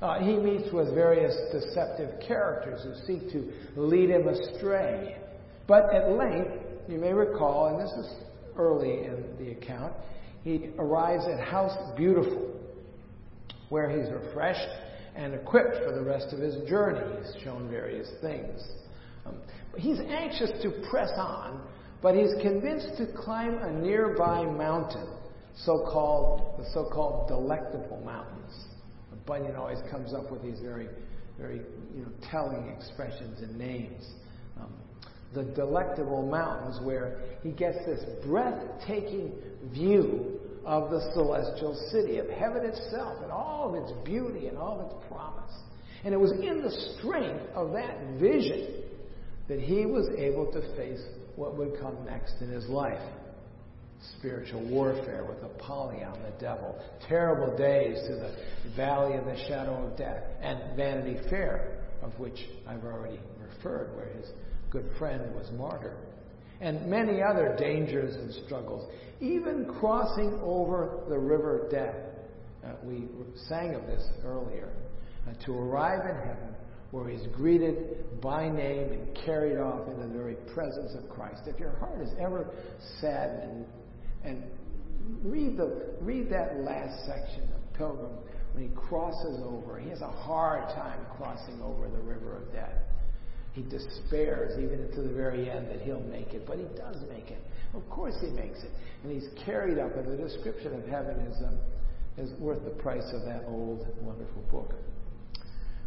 Uh, 0.00 0.20
he 0.20 0.36
meets 0.36 0.72
with 0.72 0.94
various 0.94 1.34
deceptive 1.50 2.20
characters 2.20 2.82
who 2.84 2.94
seek 3.04 3.32
to 3.32 3.50
lead 3.74 4.10
him 4.10 4.28
astray. 4.28 5.16
But 5.66 5.92
at 5.92 6.12
length, 6.12 6.52
you 6.88 6.98
may 6.98 7.14
recall, 7.14 7.66
and 7.66 7.80
this 7.80 8.06
is 8.06 8.14
early 8.56 9.06
in 9.06 9.24
the 9.40 9.50
account, 9.50 9.92
he 10.42 10.70
arrives 10.78 11.24
at 11.26 11.40
House 11.40 11.76
Beautiful, 11.96 12.54
where 13.68 13.88
he's 13.90 14.10
refreshed 14.10 14.68
and 15.14 15.34
equipped 15.34 15.76
for 15.84 15.92
the 15.92 16.02
rest 16.02 16.32
of 16.32 16.38
his 16.38 16.56
journey. 16.68 17.00
He's 17.18 17.42
shown 17.42 17.70
various 17.70 18.08
things. 18.20 18.60
Um, 19.26 19.36
he's 19.76 20.00
anxious 20.00 20.50
to 20.62 20.70
press 20.90 21.10
on, 21.16 21.60
but 22.02 22.14
he's 22.14 22.32
convinced 22.40 22.96
to 22.98 23.06
climb 23.16 23.58
a 23.58 23.70
nearby 23.70 24.44
mountain, 24.44 25.08
so-called 25.64 26.58
the 26.58 26.64
so-called 26.72 27.28
delectable 27.28 28.00
mountains. 28.04 28.66
Bunyan 29.26 29.56
always 29.56 29.78
comes 29.90 30.14
up 30.14 30.30
with 30.32 30.42
these 30.42 30.58
very, 30.60 30.88
very 31.38 31.60
you 31.94 32.02
know, 32.02 32.08
telling 32.30 32.68
expressions 32.76 33.40
and 33.42 33.56
names. 33.56 34.04
The 35.34 35.44
delectable 35.44 36.26
mountains, 36.26 36.80
where 36.84 37.18
he 37.42 37.52
gets 37.52 37.78
this 37.86 38.04
breathtaking 38.24 39.32
view 39.72 40.40
of 40.64 40.90
the 40.90 41.00
celestial 41.14 41.74
city, 41.90 42.18
of 42.18 42.28
heaven 42.28 42.64
itself, 42.64 43.22
and 43.22 43.30
all 43.30 43.68
of 43.68 43.82
its 43.82 43.92
beauty 44.04 44.48
and 44.48 44.58
all 44.58 44.80
of 44.80 44.86
its 44.86 45.06
promise. 45.08 45.52
And 46.04 46.14
it 46.14 46.18
was 46.18 46.32
in 46.32 46.62
the 46.62 46.70
strength 46.98 47.44
of 47.54 47.72
that 47.72 48.18
vision 48.18 48.82
that 49.48 49.60
he 49.60 49.86
was 49.86 50.08
able 50.16 50.50
to 50.52 50.60
face 50.76 51.02
what 51.36 51.56
would 51.56 51.80
come 51.80 52.04
next 52.04 52.34
in 52.40 52.48
his 52.48 52.66
life. 52.68 53.00
Spiritual 54.18 54.62
warfare 54.70 55.26
with 55.28 55.42
Apollyon, 55.42 56.22
the 56.22 56.40
devil, 56.40 56.78
terrible 57.06 57.56
days 57.56 57.98
to 58.08 58.14
the 58.14 58.36
valley 58.74 59.16
of 59.16 59.26
the 59.26 59.36
shadow 59.48 59.86
of 59.86 59.96
death, 59.96 60.22
and 60.40 60.76
Vanity 60.76 61.18
Fair, 61.28 61.78
of 62.02 62.18
which 62.18 62.38
I've 62.66 62.84
already 62.84 63.20
referred, 63.46 63.94
where 63.96 64.06
his 64.06 64.26
good 64.70 64.88
friend 64.98 65.34
was 65.34 65.50
martyred 65.56 65.98
and 66.60 66.86
many 66.86 67.22
other 67.22 67.56
dangers 67.58 68.14
and 68.16 68.44
struggles, 68.44 68.90
even 69.20 69.66
crossing 69.80 70.38
over 70.42 71.04
the 71.08 71.18
river 71.18 71.68
death. 71.70 71.94
Uh, 72.64 72.74
we 72.82 73.08
sang 73.48 73.74
of 73.74 73.86
this 73.86 74.06
earlier. 74.24 74.68
Uh, 75.26 75.32
to 75.44 75.52
arrive 75.52 76.00
in 76.00 76.16
heaven, 76.16 76.54
where 76.90 77.08
he's 77.08 77.26
greeted 77.34 78.20
by 78.20 78.48
name 78.48 78.90
and 78.92 79.18
carried 79.24 79.58
off 79.58 79.86
into 79.88 80.06
the 80.06 80.12
very 80.12 80.34
presence 80.54 80.94
of 80.94 81.08
Christ. 81.10 81.42
If 81.46 81.58
your 81.58 81.72
heart 81.76 82.00
is 82.00 82.10
ever 82.18 82.50
saddened, 83.00 83.66
and, 84.24 84.42
and 84.42 84.50
read 85.22 85.56
the 85.56 85.94
read 86.00 86.30
that 86.30 86.60
last 86.60 87.06
section 87.06 87.44
of 87.54 87.74
Pilgrim 87.74 88.12
when 88.52 88.68
he 88.68 88.74
crosses 88.74 89.40
over. 89.44 89.78
He 89.78 89.90
has 89.90 90.00
a 90.00 90.10
hard 90.10 90.68
time 90.74 91.00
crossing 91.16 91.60
over 91.62 91.88
the 91.88 92.00
river 92.00 92.36
of 92.36 92.52
death. 92.52 92.76
He 93.52 93.62
despairs 93.62 94.58
even 94.58 94.90
to 94.94 95.02
the 95.02 95.12
very 95.12 95.50
end 95.50 95.68
that 95.70 95.80
he'll 95.80 96.00
make 96.00 96.32
it, 96.32 96.46
but 96.46 96.58
he 96.58 96.66
does 96.76 96.96
make 97.10 97.30
it. 97.30 97.42
Of 97.74 97.88
course 97.90 98.14
he 98.20 98.28
makes 98.28 98.60
it. 98.60 98.70
And 99.02 99.12
he's 99.12 99.28
carried 99.44 99.78
up, 99.78 99.96
and 99.96 100.06
the 100.06 100.16
description 100.16 100.74
of 100.74 100.86
heaven 100.86 101.16
is, 101.20 101.36
um, 101.44 101.58
is 102.16 102.38
worth 102.38 102.62
the 102.64 102.82
price 102.82 103.10
of 103.12 103.22
that 103.24 103.44
old, 103.48 103.86
wonderful 104.00 104.42
book. 104.50 104.74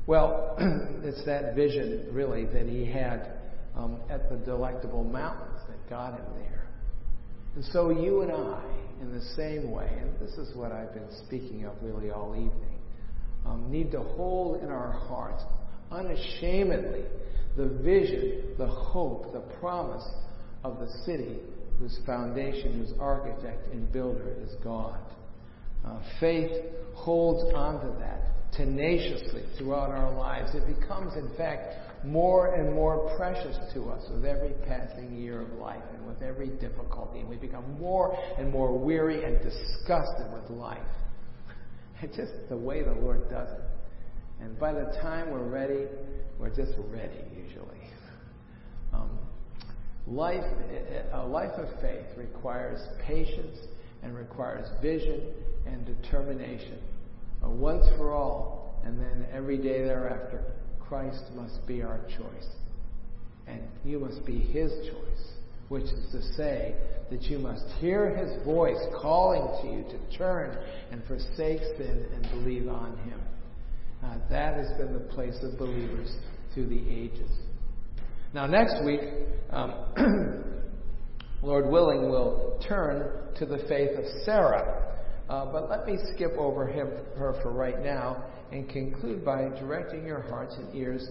Well, 0.08 0.56
it's 1.04 1.24
that 1.26 1.56
vision, 1.56 2.10
really, 2.12 2.46
that 2.46 2.68
he 2.68 2.86
had 2.86 3.38
um, 3.76 4.02
at 4.10 4.30
the 4.30 4.36
delectable 4.38 5.04
mountains 5.04 5.60
that 5.70 5.90
got 5.90 6.20
him 6.20 6.26
there. 6.36 6.68
And 7.56 7.64
so 7.66 7.92
you 7.92 8.22
and 8.22 8.32
I, 8.32 8.64
in 9.02 9.14
the 9.14 9.22
same 9.36 9.72
way, 9.72 9.90
and 10.02 10.20
this 10.20 10.38
is 10.38 10.56
what 10.56 10.72
I've 10.72 10.94
been 10.94 11.10
speaking 11.28 11.66
of 11.66 11.76
really 11.82 12.12
all 12.12 12.34
evening, 12.36 12.80
um, 13.46 13.72
need 13.72 13.92
to 13.92 14.00
hold 14.00 14.62
in 14.64 14.70
our 14.70 14.92
hearts 14.92 15.44
unashamedly 15.92 17.04
the 17.56 17.68
vision, 17.84 18.56
the 18.58 18.68
hope, 18.68 19.32
the 19.34 19.44
promise 19.60 20.08
of 20.64 20.80
the 20.80 20.88
city 21.06 21.40
whose 21.80 22.00
foundation, 22.06 22.80
whose 22.80 22.94
architect 23.00 23.72
and 23.72 23.92
builder 23.92 24.36
is 24.42 24.50
God. 24.64 25.00
Uh, 25.86 26.00
faith 26.20 26.52
holds 26.96 27.54
onto 27.54 28.00
that 28.00 28.34
tenaciously 28.54 29.44
throughout 29.58 29.90
our 29.90 30.14
lives. 30.14 30.52
It 30.54 30.80
becomes, 30.80 31.14
in 31.16 31.36
fact, 31.36 32.06
more 32.06 32.54
and 32.56 32.74
more 32.74 33.16
precious 33.18 33.58
to 33.74 33.90
us 33.90 34.04
with 34.14 34.26
every 34.26 34.54
passing 34.68 35.16
year 35.16 35.42
of 35.42 35.50
life 35.54 35.84
and 35.96 36.06
with 36.06 36.22
every 36.22 36.50
difficulty. 36.50 37.20
And 37.20 37.30
we 37.30 37.38
become 37.38 37.80
more 37.80 38.16
and 38.38 38.52
more 38.52 38.78
weary 38.78 39.24
and 39.24 39.42
disgusted 39.42 40.32
with 40.34 40.50
life. 40.50 40.80
It's 42.02 42.18
just 42.18 42.34
the 42.50 42.58
way 42.58 42.84
the 42.84 42.92
Lord 42.92 43.30
does 43.30 43.48
it. 43.48 43.73
And 44.44 44.60
by 44.60 44.74
the 44.74 44.86
time 45.02 45.32
we're 45.32 45.48
ready, 45.48 45.86
we're 46.38 46.54
just 46.54 46.74
ready 46.92 47.22
usually. 47.34 47.88
Um, 48.92 49.18
life, 50.06 50.44
a 51.14 51.26
life 51.26 51.54
of 51.58 51.70
faith 51.80 52.06
requires 52.18 52.80
patience 53.08 53.58
and 54.04 54.14
requires 54.14 54.68
vision 54.82 55.22
and 55.66 55.86
determination. 55.86 56.78
Once 57.42 57.86
for 57.98 58.12
all, 58.12 58.82
and 58.84 59.00
then 59.00 59.26
every 59.32 59.58
day 59.58 59.84
thereafter, 59.84 60.44
Christ 60.80 61.24
must 61.36 61.66
be 61.66 61.82
our 61.82 62.02
choice. 62.18 62.48
And 63.48 63.62
you 63.86 64.00
must 64.00 64.26
be 64.26 64.40
His 64.40 64.72
choice, 64.90 65.32
which 65.70 65.84
is 65.84 66.12
to 66.12 66.22
say 66.36 66.76
that 67.10 67.24
you 67.24 67.40
must 67.40 67.66
hear 67.80 68.14
His 68.16 68.44
voice 68.44 68.80
calling 69.02 69.48
to 69.62 69.68
you 69.78 69.84
to 69.84 70.18
turn 70.18 70.58
and 70.92 71.02
forsake 71.06 71.62
sin 71.78 72.08
and 72.14 72.30
believe 72.32 72.68
on 72.68 72.98
Him. 73.06 73.22
Uh, 74.04 74.18
that 74.30 74.56
has 74.56 74.78
been 74.78 74.94
the 74.94 75.00
place 75.00 75.38
of 75.44 75.58
believers 75.58 76.14
through 76.54 76.68
the 76.68 76.90
ages. 76.90 77.30
Now, 78.34 78.48
next 78.48 78.84
week, 78.84 79.02
um, 79.52 79.74
Lord 81.44 81.70
willing, 81.70 82.10
we'll 82.10 82.60
turn 82.68 83.34
to 83.38 83.46
the 83.46 83.60
faith 83.70 83.98
of 83.98 84.06
Sarah. 84.26 84.98
Uh, 85.30 85.46
but 85.52 85.70
let 85.70 85.86
me 85.86 85.98
skip 86.14 86.32
over 86.38 86.68
him, 86.68 86.90
her 87.18 87.40
for 87.42 87.52
right 87.52 87.82
now 87.82 88.24
and 88.52 88.70
conclude 88.70 89.24
by 89.24 89.50
directing 89.60 90.06
your 90.06 90.22
hearts 90.22 90.56
and 90.56 90.76
ears 90.76 91.08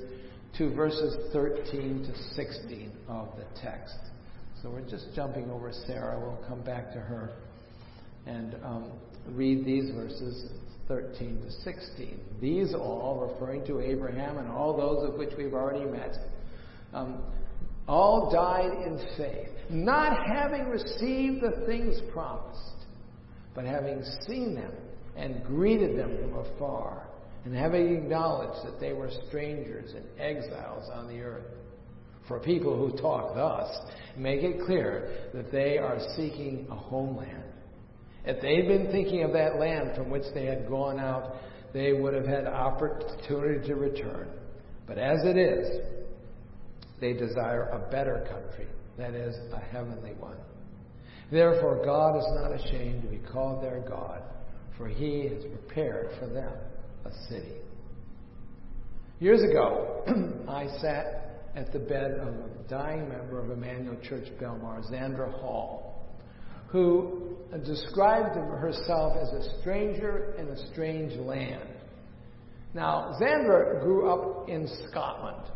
to 0.58 0.74
verses 0.74 1.32
13 1.32 2.04
to 2.04 2.34
16 2.34 2.92
of 3.08 3.28
the 3.36 3.44
text. 3.60 3.96
So 4.62 4.70
we're 4.70 4.88
just 4.88 5.06
jumping 5.14 5.50
over 5.50 5.72
Sarah. 5.86 6.20
We'll 6.20 6.44
come 6.48 6.62
back 6.62 6.92
to 6.92 7.00
her 7.00 7.32
and 8.26 8.54
um, 8.62 8.92
read 9.30 9.64
these 9.64 9.90
verses 9.94 10.50
13 10.92 11.40
to 11.40 11.50
16. 11.50 12.20
These 12.38 12.74
all, 12.74 13.32
referring 13.32 13.64
to 13.66 13.80
Abraham 13.80 14.36
and 14.36 14.48
all 14.48 14.76
those 14.76 15.08
of 15.08 15.18
which 15.18 15.30
we've 15.38 15.54
already 15.54 15.86
met, 15.86 16.18
um, 16.92 17.22
all 17.88 18.30
died 18.30 18.72
in 18.86 18.98
faith, 19.16 19.48
not 19.70 20.18
having 20.26 20.66
received 20.66 21.40
the 21.42 21.64
things 21.66 21.98
promised, 22.12 22.84
but 23.54 23.64
having 23.64 24.02
seen 24.26 24.54
them 24.54 24.72
and 25.16 25.42
greeted 25.44 25.98
them 25.98 26.14
from 26.20 26.34
afar, 26.40 27.06
and 27.46 27.54
having 27.54 27.96
acknowledged 27.96 28.66
that 28.66 28.78
they 28.78 28.92
were 28.92 29.10
strangers 29.28 29.94
and 29.94 30.04
exiles 30.20 30.90
on 30.92 31.08
the 31.08 31.22
earth. 31.22 31.46
For 32.28 32.38
people 32.38 32.76
who 32.76 32.98
talk 32.98 33.34
thus 33.34 33.74
make 34.18 34.42
it 34.42 34.64
clear 34.66 35.30
that 35.32 35.50
they 35.50 35.78
are 35.78 35.98
seeking 36.16 36.66
a 36.70 36.76
homeland. 36.76 37.41
If 38.24 38.40
they'd 38.40 38.68
been 38.68 38.90
thinking 38.92 39.24
of 39.24 39.32
that 39.32 39.58
land 39.58 39.96
from 39.96 40.10
which 40.10 40.24
they 40.34 40.46
had 40.46 40.68
gone 40.68 41.00
out, 41.00 41.36
they 41.72 41.92
would 41.92 42.14
have 42.14 42.26
had 42.26 42.46
opportunity 42.46 43.66
to 43.66 43.74
return. 43.74 44.28
But 44.86 44.98
as 44.98 45.24
it 45.24 45.36
is, 45.36 45.80
they 47.00 47.12
desire 47.14 47.68
a 47.70 47.90
better 47.90 48.24
country, 48.30 48.68
that 48.98 49.14
is, 49.14 49.34
a 49.52 49.58
heavenly 49.58 50.12
one. 50.18 50.36
Therefore, 51.30 51.84
God 51.84 52.16
is 52.18 52.26
not 52.34 52.52
ashamed 52.52 53.02
to 53.02 53.08
be 53.08 53.18
called 53.32 53.64
their 53.64 53.80
God, 53.80 54.22
for 54.76 54.86
he 54.86 55.28
has 55.28 55.42
prepared 55.44 56.10
for 56.20 56.26
them 56.26 56.52
a 57.04 57.10
city. 57.28 57.54
Years 59.18 59.42
ago, 59.42 60.04
I 60.48 60.66
sat 60.80 61.40
at 61.56 61.72
the 61.72 61.78
bed 61.78 62.12
of 62.12 62.28
a 62.28 62.68
dying 62.68 63.08
member 63.08 63.40
of 63.40 63.50
Emmanuel 63.50 63.96
Church 64.02 64.26
Belmar, 64.40 64.82
Zandra 64.90 65.32
Hall, 65.40 65.91
who 66.72 67.36
described 67.66 68.34
herself 68.34 69.16
as 69.20 69.28
a 69.28 69.60
stranger 69.60 70.34
in 70.38 70.48
a 70.48 70.72
strange 70.72 71.12
land. 71.20 71.68
Now, 72.74 73.14
Zandra 73.20 73.82
grew 73.82 74.10
up 74.10 74.48
in 74.48 74.66
Scotland 74.88 75.46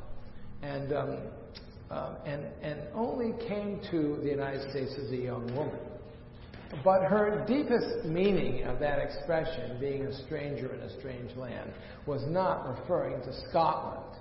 and, 0.63 0.93
um, 0.93 1.19
um, 1.91 2.17
and, 2.27 2.45
and 2.63 2.81
only 2.95 3.33
came 3.49 3.81
to 3.91 4.19
the 4.23 4.29
United 4.29 4.71
States 4.71 4.93
as 5.03 5.11
a 5.11 5.17
young 5.17 5.47
woman. 5.57 5.81
But 6.85 7.05
her 7.05 7.45
deepest 7.49 8.05
meaning 8.05 8.65
of 8.65 8.79
that 8.81 8.99
expression, 8.99 9.79
being 9.81 10.03
a 10.03 10.25
stranger 10.27 10.75
in 10.75 10.81
a 10.81 10.99
strange 10.99 11.35
land, 11.37 11.73
was 12.05 12.23
not 12.29 12.79
referring 12.79 13.23
to 13.23 13.49
Scotland. 13.49 14.21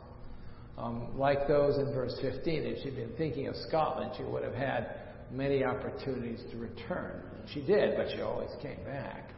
Um, 0.77 1.17
like 1.17 1.47
those 1.47 1.77
in 1.77 1.93
verse 1.93 2.17
15, 2.21 2.63
if 2.63 2.84
she'd 2.84 2.95
been 2.95 3.13
thinking 3.17 3.47
of 3.47 3.55
Scotland, 3.67 4.12
she 4.15 4.23
would 4.23 4.43
have 4.43 4.53
had 4.53 5.05
many 5.36 5.63
opportunities 5.63 6.41
to 6.52 6.58
return. 6.58 7.21
She 7.54 7.62
did, 7.62 7.95
but 7.98 8.08
she 8.15 8.21
always 8.21 8.50
came 8.62 8.84
back. 8.86 9.32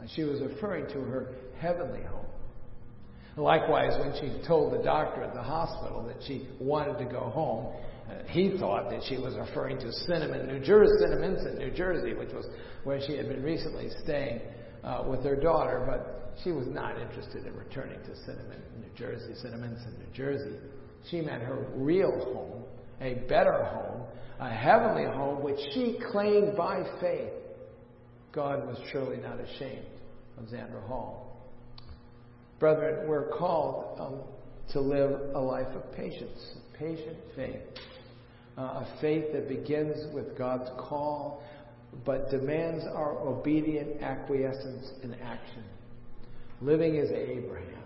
And 0.00 0.08
she 0.14 0.22
was 0.22 0.40
referring 0.40 0.86
to 0.88 1.00
her 1.00 1.34
heavenly 1.58 2.02
home. 2.02 2.26
Likewise, 3.36 3.92
when 3.98 4.14
she 4.20 4.46
told 4.46 4.72
the 4.72 4.82
doctor 4.82 5.22
at 5.22 5.34
the 5.34 5.42
hospital 5.42 6.02
that 6.06 6.16
she 6.26 6.48
wanted 6.58 6.98
to 6.98 7.04
go 7.04 7.20
home, 7.20 7.74
uh, 8.08 8.22
he 8.28 8.56
thought 8.58 8.88
that 8.88 9.02
she 9.08 9.18
was 9.18 9.34
referring 9.34 9.78
to 9.78 9.92
Cinnamon, 9.92 10.46
New 10.46 10.60
Jersey, 10.64 10.92
Cinnaminson, 11.02 11.58
New 11.58 11.70
Jersey, 11.70 12.14
which 12.14 12.32
was 12.32 12.46
where 12.84 13.00
she 13.04 13.16
had 13.16 13.28
been 13.28 13.42
recently 13.42 13.90
staying 14.04 14.40
uh, 14.84 15.04
with 15.06 15.22
her 15.24 15.36
daughter, 15.36 15.84
but 15.86 16.32
she 16.42 16.52
was 16.52 16.66
not 16.68 16.98
interested 17.00 17.46
in 17.46 17.54
returning 17.56 17.98
to 18.04 18.16
Cinnamon, 18.24 18.62
New 18.80 18.96
Jersey, 18.96 19.32
Cinnaminson, 19.44 19.98
New 19.98 20.14
Jersey. 20.14 20.56
She 21.10 21.20
meant 21.20 21.42
her 21.42 21.66
real 21.74 22.12
home, 22.32 22.62
a 23.00 23.14
better 23.28 23.64
home, 23.64 24.02
a 24.40 24.50
heavenly 24.50 25.04
home, 25.04 25.42
which 25.42 25.58
she 25.74 25.98
claimed 26.10 26.56
by 26.56 26.82
faith. 27.00 27.32
God 28.32 28.66
was 28.66 28.78
surely 28.92 29.16
not 29.16 29.40
ashamed 29.40 29.86
of 30.38 30.44
Zandra 30.44 30.86
Hall. 30.86 31.36
Brethren, 32.58 33.08
we're 33.08 33.28
called 33.36 34.00
um, 34.00 34.20
to 34.72 34.80
live 34.80 35.34
a 35.34 35.40
life 35.40 35.68
of 35.74 35.92
patience, 35.92 36.56
patient 36.78 37.16
faith, 37.34 37.60
uh, 38.58 38.62
a 38.62 38.98
faith 39.00 39.24
that 39.32 39.48
begins 39.48 40.12
with 40.14 40.36
God's 40.36 40.68
call 40.78 41.42
but 42.04 42.30
demands 42.30 42.84
our 42.84 43.18
obedient 43.18 44.02
acquiescence 44.02 44.90
in 45.02 45.14
action. 45.14 45.64
Living 46.60 46.98
as 46.98 47.10
Abraham, 47.10 47.84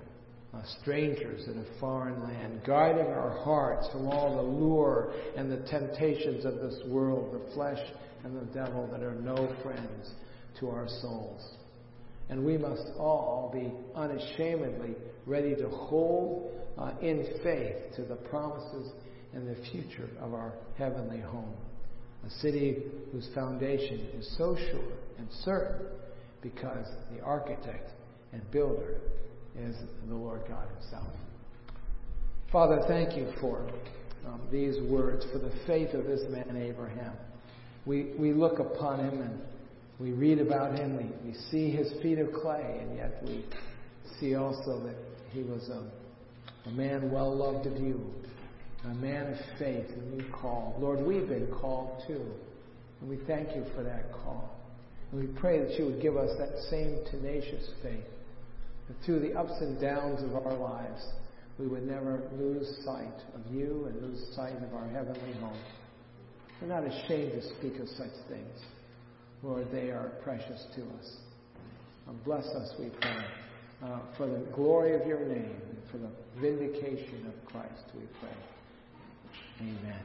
strangers 0.81 1.47
in 1.47 1.59
a 1.59 1.81
foreign 1.81 2.23
land, 2.23 2.61
guarding 2.67 3.07
our 3.07 3.31
hearts 3.45 3.89
from 3.93 4.09
all 4.09 4.37
the 4.37 4.43
lure 4.43 5.13
and 5.37 5.51
the 5.51 5.69
temptations 5.69 6.45
of 6.45 6.57
this 6.57 6.81
world, 6.87 7.33
the 7.33 7.55
flesh 7.55 7.79
and 8.25 8.37
the 8.37 8.53
devil 8.53 8.89
that 8.91 9.03
are 9.03 9.15
no 9.15 9.55
friends 9.63 10.11
to 10.59 10.69
our 10.69 10.89
souls. 11.01 11.41
And 12.29 12.45
we 12.45 12.59
must 12.59 12.87
all 12.99 13.51
be 13.53 13.73
unashamedly 13.95 14.95
ready 15.27 15.55
to 15.57 15.69
hold 15.69 16.53
uh, 16.79 16.93
in 17.01 17.27
faith 17.43 17.95
to 17.97 18.03
the 18.03 18.17
promises 18.17 18.93
and 19.33 19.47
the 19.47 19.57
future 19.71 20.09
of 20.21 20.35
our 20.35 20.55
heavenly 20.77 21.21
home. 21.21 21.55
A 22.27 22.31
city 22.41 22.83
whose 23.13 23.29
foundation 23.35 24.09
is 24.19 24.35
so 24.37 24.57
sure 24.71 24.93
and 25.19 25.29
certain 25.45 25.87
because 26.43 26.87
the 27.15 27.23
architect 27.23 27.91
and 28.33 28.49
builder 28.51 29.01
is 29.59 29.77
the 30.09 30.15
Lord 30.15 30.43
God 30.49 30.67
Himself. 30.79 31.13
Father, 32.53 32.83
thank 32.89 33.17
you 33.17 33.33
for 33.41 33.65
um, 34.27 34.41
these 34.51 34.81
words, 34.91 35.25
for 35.33 35.39
the 35.39 35.53
faith 35.67 35.95
of 35.95 36.05
this 36.05 36.23
man 36.29 36.57
Abraham. 36.57 37.13
We, 37.87 38.13
we 38.19 38.33
look 38.33 38.59
upon 38.59 39.01
him 39.01 39.23
and 39.23 39.41
we 39.99 40.13
read 40.13 40.39
about 40.39 40.79
him, 40.79 40.97
we, 40.97 41.31
we 41.31 41.37
see 41.51 41.71
his 41.71 41.93
feet 42.03 42.19
of 42.19 42.33
clay, 42.33 42.79
and 42.81 42.97
yet 42.97 43.23
we 43.23 43.45
see 44.19 44.35
also 44.35 44.83
that 44.85 44.97
he 45.31 45.43
was 45.43 45.69
a, 45.69 46.69
a 46.69 46.73
man 46.73 47.11
well 47.11 47.37
loved 47.37 47.67
of 47.67 47.79
you, 47.79 48.01
a 48.85 48.95
man 48.95 49.33
of 49.33 49.39
faith 49.59 49.87
whom 49.91 50.19
you 50.19 50.25
called. 50.33 50.81
Lord, 50.81 51.07
we've 51.07 51.29
been 51.29 51.49
called 51.61 52.03
too, 52.07 52.25
and 53.01 53.11
we 53.11 53.19
thank 53.27 53.55
you 53.55 53.65
for 53.77 53.83
that 53.83 54.11
call. 54.13 54.59
And 55.13 55.21
we 55.21 55.41
pray 55.41 55.59
that 55.59 55.79
you 55.79 55.87
would 55.87 56.01
give 56.01 56.17
us 56.17 56.31
that 56.39 56.59
same 56.71 56.99
tenacious 57.11 57.69
faith, 57.83 58.05
through 59.05 59.21
the 59.21 59.39
ups 59.39 59.55
and 59.61 59.81
downs 59.81 60.23
of 60.23 60.35
our 60.35 60.55
lives, 60.55 61.05
we 61.59 61.67
would 61.67 61.87
never 61.87 62.23
lose 62.39 62.67
sight 62.85 63.23
of 63.35 63.53
you 63.53 63.87
and 63.87 64.03
lose 64.03 64.35
sight 64.35 64.57
of 64.63 64.75
our 64.75 64.89
heavenly 64.89 65.33
home. 65.41 65.59
We're 66.61 66.69
not 66.69 66.85
ashamed 66.85 67.33
to 67.33 67.43
speak 67.59 67.79
of 67.81 67.89
such 67.89 68.13
things. 68.29 68.61
Lord, 69.43 69.69
they 69.73 69.91
are 69.91 70.13
precious 70.23 70.67
to 70.75 70.83
us. 70.83 71.17
bless 72.25 72.45
us, 72.47 72.75
we 72.79 72.91
pray, 73.01 73.25
uh, 73.83 74.01
for 74.17 74.27
the 74.27 74.45
glory 74.55 75.01
of 75.01 75.07
your 75.07 75.21
name 75.21 75.57
and 75.71 75.79
for 75.91 75.99
the 75.99 76.11
vindication 76.41 77.27
of 77.27 77.51
Christ, 77.51 77.85
we 77.95 78.03
pray. 78.21 78.37
Amen. 79.61 80.01